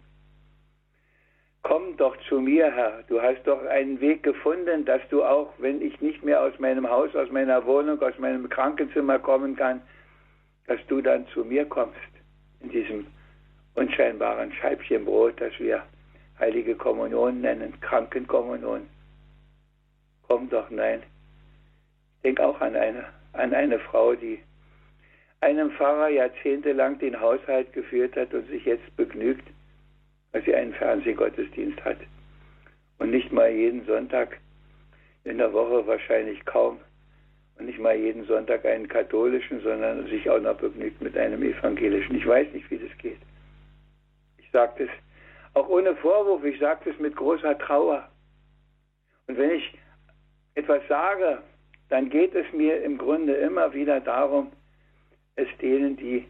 komm 1.63 1.97
doch 1.97 2.15
zu 2.27 2.39
mir, 2.39 2.71
Herr. 2.71 3.03
Du 3.08 3.21
hast 3.21 3.43
doch 3.43 3.65
einen 3.65 3.99
Weg 3.99 4.23
gefunden, 4.23 4.86
dass 4.86 5.01
du 5.10 5.23
auch, 5.23 5.53
wenn 5.58 5.82
ich 5.82 5.99
nicht 6.01 6.23
mehr 6.23 6.41
aus 6.41 6.58
meinem 6.60 6.89
Haus, 6.89 7.15
aus 7.15 7.32
meiner 7.32 7.65
Wohnung, 7.65 8.01
aus 8.01 8.17
meinem 8.19 8.47
Krankenzimmer 8.49 9.19
kommen 9.19 9.55
kann, 9.55 9.82
dass 10.67 10.79
du 10.88 11.01
dann 11.01 11.27
zu 11.29 11.43
mir 11.43 11.65
kommst 11.65 11.97
in 12.62 12.69
diesem 12.69 13.08
unscheinbaren 13.75 14.51
Scheibchen 14.53 15.05
Brot, 15.05 15.39
das 15.41 15.53
wir 15.60 15.84
Heilige 16.39 16.75
Kommunion 16.75 17.41
nennen, 17.41 17.80
Krankenkommunion. 17.82 18.88
Komm 20.28 20.49
doch, 20.49 20.69
nein. 20.69 21.04
Ich 22.17 22.21
denke 22.23 22.45
auch 22.45 22.62
an 22.62 22.75
eine, 22.75 23.06
an 23.34 23.54
eine 23.54 23.80
Frau, 23.80 24.15
die 24.15 24.39
einem 25.41 25.71
Pfarrer 25.71 26.10
jahrzehntelang 26.10 26.99
den 26.99 27.19
Haushalt 27.19 27.73
geführt 27.73 28.15
hat 28.15 28.34
und 28.34 28.47
sich 28.49 28.65
jetzt 28.65 28.95
begnügt, 28.95 29.47
weil 30.32 30.43
sie 30.43 30.56
einen 30.56 30.73
Fernsehgottesdienst 30.73 31.84
hat. 31.84 31.97
Und 32.99 33.12
nicht 33.12 33.32
mal 33.32 33.49
jeden 33.49 33.86
Sonntag 33.86 34.38
in 35.23 35.38
der 35.38 35.54
Woche 35.54 35.88
wahrscheinlich 35.88 36.43
kaum. 36.45 36.80
Und 37.58 37.65
nicht 37.65 37.80
mal 37.80 37.95
jeden 37.95 38.25
Sonntag 38.25 38.65
einen 38.65 38.88
katholischen, 38.88 39.62
sondern 39.62 40.08
sich 40.08 40.30
auch 40.30 40.39
noch 40.39 40.58
begnügt 40.58 41.02
mit 41.02 41.17
einem 41.17 41.43
evangelischen. 41.43 42.15
Ich 42.15 42.25
weiß 42.25 42.54
nicht, 42.54 42.69
wie 42.71 42.78
das 42.78 42.97
geht. 42.97 43.19
Ich 44.38 44.49
sage 44.52 44.86
das 44.86 44.89
auch 45.53 45.67
ohne 45.67 45.95
Vorwurf, 45.95 46.43
ich 46.43 46.59
sage 46.59 46.89
das 46.89 46.99
mit 46.99 47.15
großer 47.15 47.57
Trauer. 47.57 48.09
Und 49.27 49.38
wenn 49.38 49.51
ich 49.51 49.77
etwas 50.55 50.81
sage, 50.88 51.41
dann 51.89 52.09
geht 52.09 52.35
es 52.35 52.45
mir 52.53 52.81
im 52.83 52.97
Grunde 52.97 53.33
immer 53.33 53.73
wieder 53.73 53.99
darum, 53.99 54.51
es 55.35 55.47
denen, 55.62 55.97
die, 55.97 56.27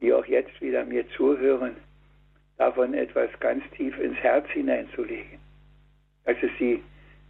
die 0.00 0.12
auch 0.12 0.26
jetzt 0.26 0.60
wieder 0.60 0.84
mir 0.84 1.08
zuhören, 1.10 1.76
davon 2.56 2.92
etwas 2.94 3.30
ganz 3.40 3.62
tief 3.76 3.98
ins 3.98 4.16
Herz 4.18 4.46
hineinzulegen, 4.48 5.38
dass 6.24 6.36
es 6.42 6.50
sie 6.58 6.82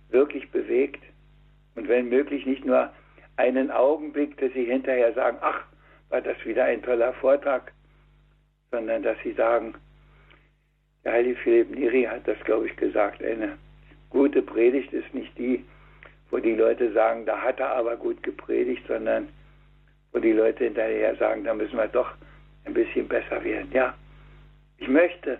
wirklich 0.08 0.50
bewegt 0.50 1.02
und 1.74 1.88
wenn 1.88 2.08
möglich 2.08 2.46
nicht 2.46 2.64
nur 2.64 2.90
einen 3.36 3.70
Augenblick, 3.70 4.36
dass 4.38 4.52
sie 4.52 4.64
hinterher 4.64 5.12
sagen, 5.12 5.38
ach, 5.40 5.62
war 6.08 6.22
das 6.22 6.36
wieder 6.44 6.64
ein 6.64 6.82
toller 6.82 7.12
Vortrag, 7.14 7.72
sondern 8.70 9.02
dass 9.02 9.16
sie 9.22 9.32
sagen, 9.32 9.74
der 11.08 11.14
heilige 11.14 11.36
Philipp 11.36 11.70
Neri 11.70 12.02
hat 12.02 12.28
das, 12.28 12.38
glaube 12.44 12.66
ich, 12.66 12.76
gesagt, 12.76 13.22
eine 13.22 13.56
gute 14.10 14.42
Predigt 14.42 14.92
ist 14.92 15.14
nicht 15.14 15.38
die, 15.38 15.64
wo 16.30 16.36
die 16.36 16.52
Leute 16.52 16.92
sagen, 16.92 17.24
da 17.24 17.40
hat 17.40 17.60
er 17.60 17.70
aber 17.70 17.96
gut 17.96 18.22
gepredigt, 18.22 18.82
sondern 18.86 19.26
wo 20.12 20.18
die 20.18 20.32
Leute 20.32 20.64
hinterher 20.64 21.16
sagen, 21.16 21.44
da 21.44 21.54
müssen 21.54 21.78
wir 21.78 21.88
doch 21.88 22.12
ein 22.66 22.74
bisschen 22.74 23.08
besser 23.08 23.42
werden. 23.42 23.70
Ja, 23.72 23.94
ich 24.76 24.86
möchte, 24.86 25.38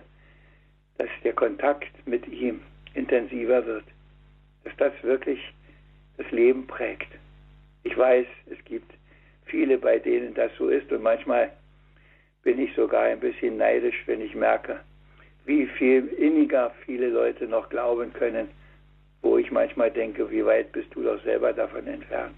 dass 0.97 1.09
der 1.23 1.33
Kontakt 1.33 1.91
mit 2.07 2.27
ihm 2.27 2.61
intensiver 2.95 3.63
wird, 3.63 3.85
dass 4.63 4.75
das 4.77 4.93
wirklich 5.03 5.53
das 6.17 6.31
Leben 6.31 6.65
prägt. 6.65 7.11
Ich 7.83 7.95
weiß, 7.95 8.25
es 8.49 8.65
gibt 8.65 8.91
viele, 9.45 9.77
bei 9.77 9.99
denen 9.99 10.33
das 10.33 10.51
so 10.57 10.69
ist 10.69 10.91
und 10.91 11.03
manchmal 11.03 11.51
bin 12.41 12.57
ich 12.57 12.73
sogar 12.73 13.03
ein 13.03 13.19
bisschen 13.19 13.57
neidisch, 13.57 14.01
wenn 14.07 14.21
ich 14.21 14.33
merke, 14.33 14.79
wie 15.45 15.65
viel 15.65 16.07
inniger 16.17 16.71
viele 16.85 17.09
Leute 17.09 17.47
noch 17.47 17.69
glauben 17.69 18.13
können, 18.13 18.49
wo 19.21 19.37
ich 19.37 19.51
manchmal 19.51 19.91
denke, 19.91 20.29
wie 20.31 20.45
weit 20.45 20.71
bist 20.71 20.93
du 20.95 21.03
doch 21.03 21.21
selber 21.23 21.53
davon 21.53 21.87
entfernt. 21.87 22.35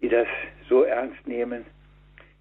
Die 0.00 0.08
das 0.08 0.26
so 0.68 0.82
ernst 0.82 1.26
nehmen, 1.26 1.64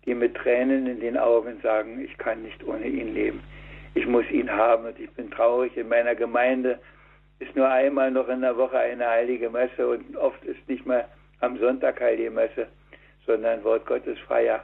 die 0.05 0.15
mit 0.15 0.35
Tränen 0.35 0.87
in 0.87 0.99
den 0.99 1.17
Augen 1.17 1.59
sagen, 1.61 1.99
ich 1.99 2.17
kann 2.17 2.41
nicht 2.41 2.63
ohne 2.63 2.87
ihn 2.87 3.13
leben. 3.13 3.41
Ich 3.95 4.07
muss 4.07 4.29
ihn 4.31 4.49
haben 4.49 4.85
und 4.85 4.99
ich 4.99 5.09
bin 5.11 5.29
traurig. 5.29 5.75
In 5.75 5.89
meiner 5.89 6.15
Gemeinde 6.15 6.79
ist 7.39 7.55
nur 7.55 7.69
einmal 7.69 8.11
noch 8.11 8.29
in 8.29 8.41
der 8.41 8.57
Woche 8.57 8.77
eine 8.77 9.07
heilige 9.07 9.49
Messe 9.49 9.87
und 9.87 10.15
oft 10.15 10.43
ist 10.45 10.67
nicht 10.67 10.85
mal 10.85 11.05
am 11.41 11.57
Sonntag 11.57 11.99
heilige 11.99 12.31
Messe, 12.31 12.67
sondern 13.25 13.63
Wort 13.63 13.85
Gottes 13.85 14.17
freier. 14.19 14.63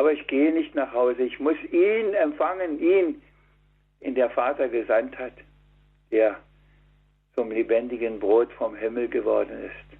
Aber 0.00 0.14
ich 0.14 0.26
gehe 0.28 0.50
nicht 0.50 0.74
nach 0.74 0.94
Hause. 0.94 1.24
Ich 1.24 1.38
muss 1.40 1.58
ihn 1.72 2.14
empfangen, 2.14 2.80
ihn, 2.80 3.20
in 4.00 4.14
der 4.14 4.30
Vater 4.30 4.66
gesandt 4.66 5.18
hat, 5.18 5.34
der 6.10 6.38
zum 7.34 7.50
lebendigen 7.50 8.18
Brot 8.18 8.50
vom 8.54 8.74
Himmel 8.74 9.08
geworden 9.08 9.62
ist, 9.62 9.98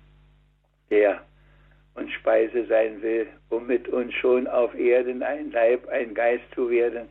der 0.89 1.21
und 1.97 2.11
Speise 2.13 2.65
sein 2.65 3.03
will, 3.03 3.27
um 3.51 3.67
mit 3.67 3.89
uns 3.89 4.15
schon 4.15 4.47
auf 4.47 4.75
Erden 4.75 5.23
ein 5.23 5.51
Leib, 5.51 5.87
ein 5.91 6.15
Geist 6.15 6.45
zu 6.55 6.71
werden 6.71 7.07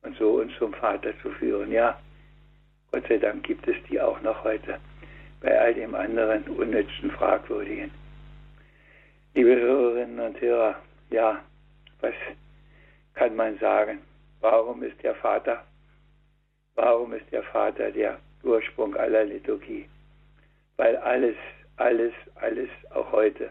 und 0.00 0.16
so 0.16 0.40
uns 0.40 0.56
zum 0.56 0.72
Vater 0.72 1.12
zu 1.20 1.28
führen. 1.32 1.70
Ja, 1.70 2.00
Gott 2.90 3.04
sei 3.06 3.18
Dank 3.18 3.44
gibt 3.44 3.68
es 3.68 3.76
die 3.90 4.00
auch 4.00 4.18
noch 4.22 4.44
heute 4.44 4.78
bei 5.42 5.60
all 5.60 5.74
dem 5.74 5.94
anderen 5.94 6.44
unnützen, 6.44 7.10
fragwürdigen. 7.10 7.90
Liebe 9.34 9.56
Hörerinnen 9.56 10.20
und 10.20 10.40
Hörer, 10.40 10.76
ja, 11.10 11.42
was 12.00 12.14
kann 13.14 13.34
man 13.36 13.58
sagen? 13.58 14.00
Warum 14.40 14.82
ist 14.82 15.02
der 15.02 15.14
Vater? 15.16 15.64
Warum 16.74 17.12
ist 17.12 17.30
der 17.32 17.42
Vater 17.42 17.90
der 17.90 18.18
Ursprung 18.42 18.94
aller 18.96 19.24
Liturgie? 19.24 19.88
Weil 20.76 20.96
alles, 20.96 21.36
alles, 21.76 22.12
alles 22.36 22.70
auch 22.90 23.10
heute 23.12 23.50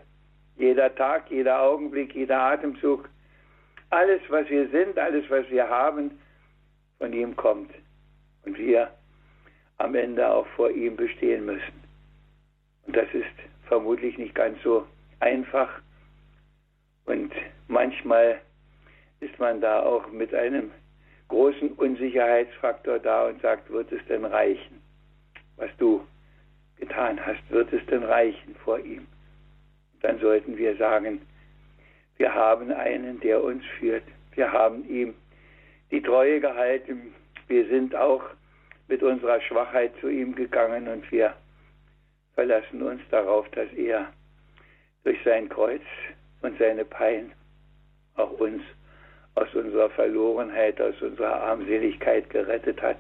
jeder 0.57 0.93
Tag, 0.95 1.29
jeder 1.29 1.61
Augenblick, 1.61 2.15
jeder 2.15 2.39
Atemzug, 2.39 3.09
alles, 3.89 4.21
was 4.29 4.49
wir 4.49 4.67
sind, 4.69 4.97
alles, 4.97 5.29
was 5.29 5.49
wir 5.49 5.69
haben, 5.69 6.11
von 6.97 7.13
ihm 7.13 7.35
kommt. 7.35 7.71
Und 8.43 8.57
wir 8.57 8.89
am 9.77 9.95
Ende 9.95 10.27
auch 10.27 10.47
vor 10.55 10.71
ihm 10.71 10.95
bestehen 10.95 11.45
müssen. 11.45 11.83
Und 12.85 12.95
das 12.95 13.07
ist 13.13 13.25
vermutlich 13.67 14.17
nicht 14.17 14.33
ganz 14.33 14.61
so 14.63 14.87
einfach. 15.19 15.69
Und 17.07 17.33
manchmal 17.67 18.39
ist 19.19 19.37
man 19.39 19.59
da 19.59 19.81
auch 19.81 20.09
mit 20.11 20.33
einem 20.33 20.71
großen 21.27 21.71
Unsicherheitsfaktor 21.73 22.99
da 22.99 23.27
und 23.27 23.41
sagt, 23.41 23.69
wird 23.69 23.91
es 23.91 24.05
denn 24.07 24.23
reichen, 24.23 24.81
was 25.57 25.69
du 25.77 26.05
getan 26.77 27.19
hast, 27.25 27.41
wird 27.49 27.73
es 27.73 27.85
denn 27.87 28.03
reichen 28.03 28.55
vor 28.63 28.79
ihm? 28.79 29.07
dann 30.01 30.19
sollten 30.19 30.57
wir 30.57 30.75
sagen, 30.77 31.21
wir 32.17 32.33
haben 32.33 32.71
einen, 32.71 33.19
der 33.19 33.43
uns 33.43 33.63
führt. 33.79 34.03
Wir 34.35 34.51
haben 34.51 34.87
ihm 34.87 35.13
die 35.91 36.01
Treue 36.01 36.39
gehalten. 36.39 37.13
Wir 37.47 37.67
sind 37.67 37.95
auch 37.95 38.23
mit 38.87 39.03
unserer 39.03 39.41
Schwachheit 39.41 39.91
zu 39.99 40.07
ihm 40.07 40.35
gegangen 40.35 40.87
und 40.87 41.09
wir 41.11 41.33
verlassen 42.35 42.81
uns 42.81 43.01
darauf, 43.09 43.49
dass 43.49 43.71
er 43.73 44.07
durch 45.03 45.17
sein 45.23 45.49
Kreuz 45.49 45.81
und 46.41 46.57
seine 46.59 46.85
Pein 46.85 47.31
auch 48.15 48.31
uns 48.31 48.61
aus 49.35 49.53
unserer 49.53 49.89
Verlorenheit, 49.91 50.81
aus 50.81 50.99
unserer 51.01 51.41
Armseligkeit 51.41 52.29
gerettet 52.29 52.81
hat 52.81 52.97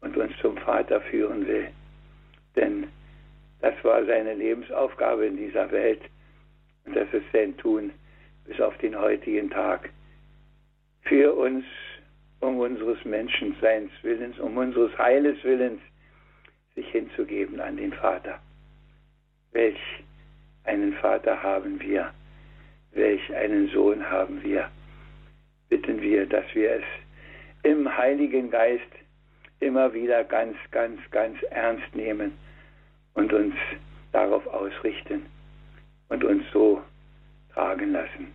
und 0.00 0.16
uns 0.16 0.32
zum 0.40 0.56
Vater 0.58 1.00
führen 1.00 1.46
will. 1.46 1.68
Denn 2.54 2.88
das 3.60 3.74
war 3.82 4.04
seine 4.04 4.34
Lebensaufgabe 4.34 5.26
in 5.26 5.36
dieser 5.36 5.70
Welt. 5.72 6.00
Und 6.84 6.96
das 6.96 7.08
ist 7.12 7.26
sein 7.32 7.56
Tun 7.56 7.90
bis 8.46 8.60
auf 8.60 8.76
den 8.78 8.98
heutigen 8.98 9.50
Tag 9.50 9.90
für 11.02 11.34
uns 11.34 11.64
um 12.40 12.58
unseres 12.58 13.04
Menschenseins 13.04 13.90
Willens, 14.02 14.38
um 14.38 14.56
unseres 14.56 14.96
Heiles 14.96 15.42
Willens 15.42 15.80
sich 16.74 16.88
hinzugeben 16.90 17.60
an 17.60 17.76
den 17.76 17.92
Vater. 17.92 18.38
Welch 19.52 19.80
einen 20.64 20.92
Vater 20.94 21.42
haben 21.42 21.80
wir, 21.80 22.12
welch 22.92 23.34
einen 23.34 23.68
Sohn 23.68 24.08
haben 24.10 24.42
wir. 24.42 24.68
Bitten 25.68 26.00
wir, 26.00 26.26
dass 26.26 26.44
wir 26.54 26.72
es 26.72 26.84
im 27.62 27.96
Heiligen 27.96 28.50
Geist 28.50 28.82
immer 29.60 29.92
wieder 29.92 30.24
ganz, 30.24 30.56
ganz, 30.70 31.00
ganz 31.10 31.36
ernst 31.50 31.94
nehmen 31.94 32.32
und 33.14 33.32
uns 33.32 33.54
darauf 34.12 34.46
ausrichten 34.46 35.26
und 36.08 36.24
uns 36.24 36.44
so 36.52 36.82
tragen 37.52 37.92
lassen. 37.92 38.28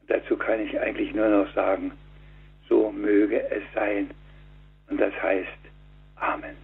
Und 0.00 0.10
dazu 0.10 0.36
kann 0.36 0.60
ich 0.60 0.78
eigentlich 0.78 1.14
nur 1.14 1.28
noch 1.28 1.52
sagen, 1.54 1.92
so 2.68 2.92
möge 2.92 3.50
es 3.50 3.62
sein. 3.74 4.10
Und 4.88 5.00
das 5.00 5.12
heißt 5.22 5.48
Amen. 6.20 6.56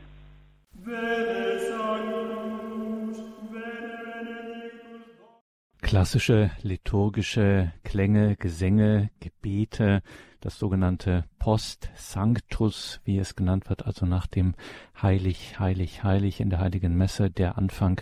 Klassische 5.95 6.51
liturgische 6.63 7.73
Klänge, 7.85 8.35
Gesänge, 8.35 9.11
Gebete, 9.21 10.03
das 10.41 10.59
sogenannte 10.59 11.25
Post 11.39 11.89
Sanctus, 11.95 13.01
wie 13.05 13.17
es 13.17 13.37
genannt 13.37 13.69
wird, 13.69 13.87
also 13.87 14.05
nach 14.05 14.27
dem 14.27 14.57
Heilig, 15.01 15.61
Heilig, 15.61 16.03
Heilig 16.03 16.41
in 16.41 16.51
der 16.51 16.59
Heiligen 16.59 16.97
Messe, 16.97 17.31
der 17.31 17.59
Anfang 17.59 18.01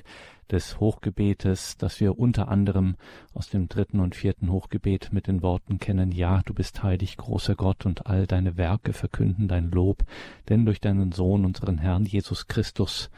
des 0.50 0.80
Hochgebetes, 0.80 1.76
das 1.76 2.00
wir 2.00 2.18
unter 2.18 2.48
anderem 2.48 2.96
aus 3.34 3.50
dem 3.50 3.68
dritten 3.68 4.00
und 4.00 4.14
vierten 4.14 4.50
Hochgebet 4.50 5.12
mit 5.12 5.26
den 5.26 5.42
Worten 5.42 5.78
kennen, 5.78 6.12
ja, 6.12 6.40
du 6.46 6.54
bist 6.54 6.82
heilig, 6.82 7.18
großer 7.18 7.56
Gott, 7.56 7.84
und 7.84 8.06
all 8.06 8.26
deine 8.26 8.56
Werke 8.56 8.94
verkünden 8.94 9.48
dein 9.48 9.70
Lob, 9.70 10.02
denn 10.48 10.64
durch 10.64 10.80
deinen 10.80 11.12
Sohn, 11.12 11.44
unseren 11.44 11.76
Herrn 11.76 12.06
Jesus 12.06 12.46
Christus, 12.46 13.10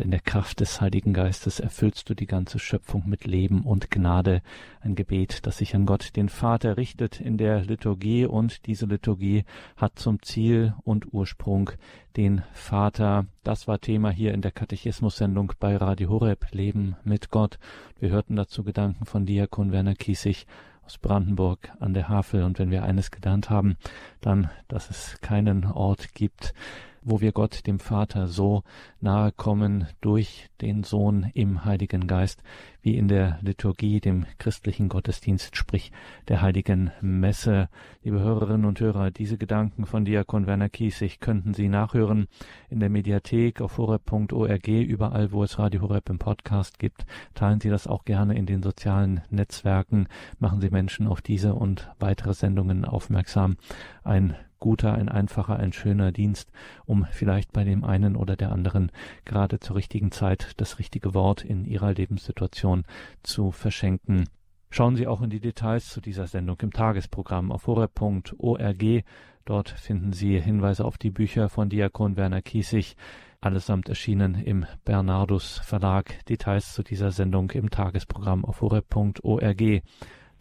in 0.00 0.10
der 0.10 0.20
Kraft 0.20 0.60
des 0.60 0.80
Heiligen 0.80 1.12
Geistes 1.12 1.60
erfüllst 1.60 2.08
du 2.08 2.14
die 2.14 2.26
ganze 2.26 2.58
Schöpfung 2.58 3.04
mit 3.06 3.26
Leben 3.26 3.62
und 3.62 3.90
Gnade. 3.90 4.42
Ein 4.80 4.94
Gebet, 4.94 5.46
das 5.46 5.58
sich 5.58 5.74
an 5.74 5.86
Gott, 5.86 6.16
den 6.16 6.28
Vater, 6.28 6.76
richtet 6.76 7.20
in 7.20 7.36
der 7.36 7.64
Liturgie 7.64 8.26
und 8.26 8.66
diese 8.66 8.86
Liturgie 8.86 9.44
hat 9.76 9.98
zum 9.98 10.22
Ziel 10.22 10.74
und 10.84 11.12
Ursprung 11.12 11.70
den 12.16 12.42
Vater. 12.52 13.26
Das 13.44 13.68
war 13.68 13.80
Thema 13.80 14.10
hier 14.10 14.34
in 14.34 14.42
der 14.42 14.52
Katechismus-Sendung 14.52 15.52
bei 15.58 15.76
Radio 15.76 16.08
Horeb, 16.08 16.46
Leben 16.52 16.96
mit 17.04 17.30
Gott. 17.30 17.58
Wir 17.98 18.10
hörten 18.10 18.36
dazu 18.36 18.64
Gedanken 18.64 19.04
von 19.04 19.26
Diakon 19.26 19.72
Werner 19.72 19.94
Kiesig 19.94 20.46
aus 20.84 20.98
Brandenburg 20.98 21.72
an 21.80 21.94
der 21.94 22.08
Havel. 22.08 22.42
Und 22.42 22.58
wenn 22.58 22.70
wir 22.70 22.82
eines 22.82 23.10
gelernt 23.10 23.50
haben, 23.50 23.76
dann, 24.20 24.50
dass 24.68 24.90
es 24.90 25.18
keinen 25.20 25.64
Ort 25.64 26.14
gibt, 26.14 26.54
wo 27.04 27.20
wir 27.20 27.32
Gott, 27.32 27.66
dem 27.66 27.78
Vater, 27.78 28.28
so 28.28 28.62
nahe 29.00 29.32
kommen 29.32 29.86
durch 30.00 30.48
den 30.60 30.84
Sohn 30.84 31.30
im 31.34 31.64
Heiligen 31.64 32.06
Geist, 32.06 32.42
wie 32.80 32.96
in 32.96 33.08
der 33.08 33.38
Liturgie, 33.42 34.00
dem 34.00 34.26
christlichen 34.38 34.88
Gottesdienst, 34.88 35.56
sprich 35.56 35.92
der 36.28 36.42
Heiligen 36.42 36.90
Messe. 37.00 37.68
Liebe 38.02 38.20
Hörerinnen 38.20 38.64
und 38.64 38.80
Hörer, 38.80 39.10
diese 39.10 39.38
Gedanken 39.38 39.86
von 39.86 40.04
Diakon 40.04 40.46
Werner 40.46 40.68
Kiesig 40.68 41.20
könnten 41.20 41.54
Sie 41.54 41.68
nachhören 41.68 42.26
in 42.70 42.80
der 42.80 42.90
Mediathek 42.90 43.60
auf 43.60 43.78
horeb.org, 43.78 44.68
überall, 44.68 45.32
wo 45.32 45.44
es 45.44 45.58
Radio 45.58 45.82
Horeb 45.82 46.08
im 46.10 46.18
Podcast 46.18 46.78
gibt. 46.78 47.04
Teilen 47.34 47.60
Sie 47.60 47.70
das 47.70 47.86
auch 47.86 48.04
gerne 48.04 48.36
in 48.36 48.46
den 48.46 48.62
sozialen 48.62 49.22
Netzwerken. 49.30 50.08
Machen 50.38 50.60
Sie 50.60 50.70
Menschen 50.70 51.06
auf 51.06 51.20
diese 51.20 51.54
und 51.54 51.90
weitere 51.98 52.34
Sendungen 52.34 52.84
aufmerksam. 52.84 53.56
Ein 54.04 54.36
guter, 54.62 54.94
ein 54.94 55.08
einfacher, 55.08 55.56
ein 55.56 55.72
schöner 55.72 56.12
Dienst, 56.12 56.52
um 56.86 57.04
vielleicht 57.10 57.52
bei 57.52 57.64
dem 57.64 57.82
einen 57.82 58.14
oder 58.14 58.36
der 58.36 58.52
anderen 58.52 58.92
gerade 59.24 59.58
zur 59.58 59.74
richtigen 59.74 60.12
Zeit 60.12 60.52
das 60.58 60.78
richtige 60.78 61.14
Wort 61.14 61.44
in 61.44 61.64
ihrer 61.64 61.92
Lebenssituation 61.92 62.84
zu 63.24 63.50
verschenken. 63.50 64.28
Schauen 64.70 64.94
Sie 64.94 65.08
auch 65.08 65.20
in 65.20 65.30
die 65.30 65.40
Details 65.40 65.90
zu 65.90 66.00
dieser 66.00 66.28
Sendung 66.28 66.58
im 66.62 66.72
Tagesprogramm 66.72 67.50
auf 67.50 67.66
horeb.org. 67.66 69.04
Dort 69.44 69.68
finden 69.68 70.12
Sie 70.12 70.40
Hinweise 70.40 70.84
auf 70.84 70.96
die 70.96 71.10
Bücher 71.10 71.48
von 71.48 71.68
Diakon 71.68 72.16
Werner 72.16 72.40
Kiesig, 72.40 72.94
allesamt 73.40 73.88
erschienen 73.88 74.36
im 74.36 74.64
Bernardus 74.84 75.58
Verlag. 75.64 76.24
Details 76.26 76.72
zu 76.72 76.84
dieser 76.84 77.10
Sendung 77.10 77.50
im 77.50 77.68
Tagesprogramm 77.68 78.44
auf 78.44 78.60
horeb.org. 78.60 79.82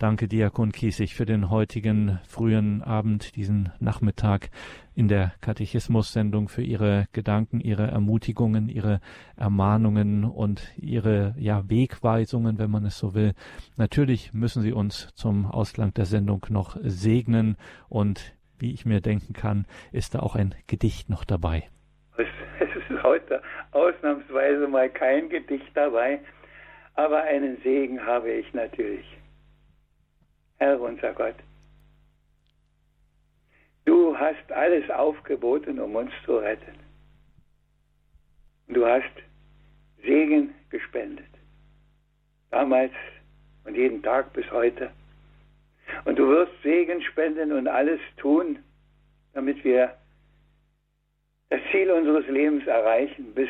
Danke, 0.01 0.27
Diakon 0.27 0.71
Kiesig, 0.71 1.13
für 1.13 1.27
den 1.27 1.51
heutigen 1.51 2.19
frühen 2.27 2.81
Abend, 2.81 3.35
diesen 3.35 3.71
Nachmittag 3.79 4.49
in 4.95 5.07
der 5.07 5.33
Katechismus-Sendung, 5.41 6.49
für 6.49 6.63
Ihre 6.63 7.05
Gedanken, 7.13 7.59
Ihre 7.59 7.85
Ermutigungen, 7.85 8.67
Ihre 8.67 8.99
Ermahnungen 9.37 10.23
und 10.23 10.73
Ihre 10.75 11.35
ja, 11.37 11.69
Wegweisungen, 11.69 12.57
wenn 12.57 12.71
man 12.71 12.83
es 12.83 12.97
so 12.97 13.13
will. 13.13 13.33
Natürlich 13.77 14.33
müssen 14.33 14.63
Sie 14.63 14.73
uns 14.73 15.13
zum 15.13 15.45
Ausklang 15.45 15.93
der 15.93 16.05
Sendung 16.05 16.47
noch 16.49 16.77
segnen 16.81 17.55
und 17.87 18.35
wie 18.57 18.73
ich 18.73 18.87
mir 18.87 19.01
denken 19.01 19.33
kann, 19.33 19.67
ist 19.91 20.15
da 20.15 20.21
auch 20.21 20.35
ein 20.35 20.55
Gedicht 20.65 21.11
noch 21.11 21.25
dabei. 21.25 21.69
Es 22.17 22.69
ist 22.75 23.03
heute 23.03 23.39
ausnahmsweise 23.69 24.67
mal 24.67 24.89
kein 24.89 25.29
Gedicht 25.29 25.69
dabei, 25.75 26.21
aber 26.95 27.21
einen 27.21 27.57
Segen 27.61 28.03
habe 28.03 28.31
ich 28.31 28.51
natürlich. 28.55 29.05
Herr 30.61 30.79
unser 30.79 31.11
Gott. 31.13 31.33
Du 33.85 34.15
hast 34.15 34.51
alles 34.51 34.87
aufgeboten, 34.91 35.79
um 35.79 35.95
uns 35.95 36.11
zu 36.23 36.37
retten. 36.37 36.75
Du 38.67 38.85
hast 38.85 39.15
Segen 40.03 40.53
gespendet. 40.69 41.25
Damals 42.51 42.91
und 43.63 43.75
jeden 43.75 44.03
Tag 44.03 44.33
bis 44.33 44.45
heute. 44.51 44.91
Und 46.05 46.19
du 46.19 46.27
wirst 46.27 46.53
Segen 46.61 47.01
spenden 47.01 47.53
und 47.53 47.67
alles 47.67 47.99
tun, 48.17 48.59
damit 49.33 49.63
wir 49.63 49.95
das 51.49 51.61
Ziel 51.71 51.89
unseres 51.89 52.27
Lebens 52.27 52.67
erreichen 52.67 53.33
bis 53.33 53.49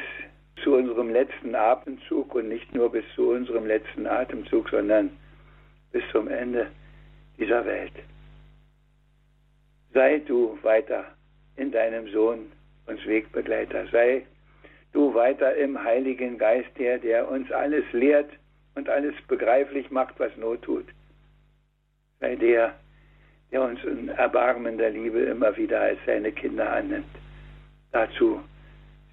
zu 0.64 0.76
unserem 0.76 1.10
letzten 1.10 1.56
Atemzug 1.56 2.34
und 2.36 2.48
nicht 2.48 2.74
nur 2.74 2.90
bis 2.90 3.04
zu 3.16 3.32
unserem 3.32 3.68
letzten 3.68 4.08
Atemzug, 4.08 4.70
sondern 4.70 5.10
bis 5.92 6.04
zum 6.14 6.30
Ende 6.30 6.72
dieser 7.42 7.66
Welt. 7.66 7.94
Sei 9.94 10.20
du 10.20 10.60
weiter 10.62 11.06
in 11.56 11.72
deinem 11.72 12.08
Sohn 12.12 12.52
uns 12.86 13.04
Wegbegleiter. 13.06 13.88
Sei 13.92 14.26
du 14.94 15.14
weiter 15.16 15.56
im 15.56 15.84
Heiligen 15.84 16.38
Geist, 16.38 16.70
der, 16.78 17.00
der 17.00 17.30
uns 17.30 17.52
alles 17.52 17.84
lehrt 17.94 18.30
und 18.76 18.88
alles 18.88 19.16
begreiflich 19.28 19.90
macht, 19.90 20.20
was 20.20 20.36
Not 20.38 20.62
tut. 20.62 20.86
Sei 22.20 22.36
der, 22.36 22.76
der 23.52 23.64
uns 23.64 23.84
in 23.84 24.10
erbarmender 24.10 24.92
Liebe 24.92 25.22
immer 25.22 25.58
wieder 25.58 25.82
als 25.82 26.00
seine 26.06 26.32
Kinder 26.32 26.72
annimmt. 26.72 27.16
Dazu 27.92 28.42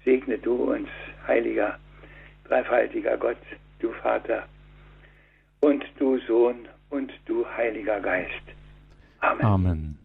segne 0.05 0.37
du 0.37 0.53
uns, 0.71 0.89
heiliger, 1.27 1.79
dreifaltiger 2.47 3.17
Gott, 3.17 3.37
du 3.79 3.91
Vater 3.93 4.43
und 5.61 5.83
du 5.97 6.19
Sohn 6.19 6.67
und 6.89 7.11
du 7.25 7.45
Heiliger 7.45 7.99
Geist. 8.01 8.31
Amen. 9.19 9.45
Amen. 9.45 9.99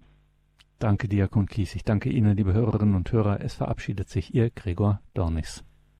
Danke, 0.79 1.09
Diakon 1.09 1.47
Kies. 1.47 1.75
Ich 1.75 1.85
danke 1.85 2.11
Ihnen, 2.11 2.37
liebe 2.37 2.53
Hörerinnen 2.53 2.95
und 2.95 3.11
Hörer. 3.11 3.41
Es 3.41 3.55
verabschiedet 3.55 4.09
sich 4.09 4.35
Ihr 4.35 4.51
Gregor 4.51 5.01
Dornis. 5.15 5.65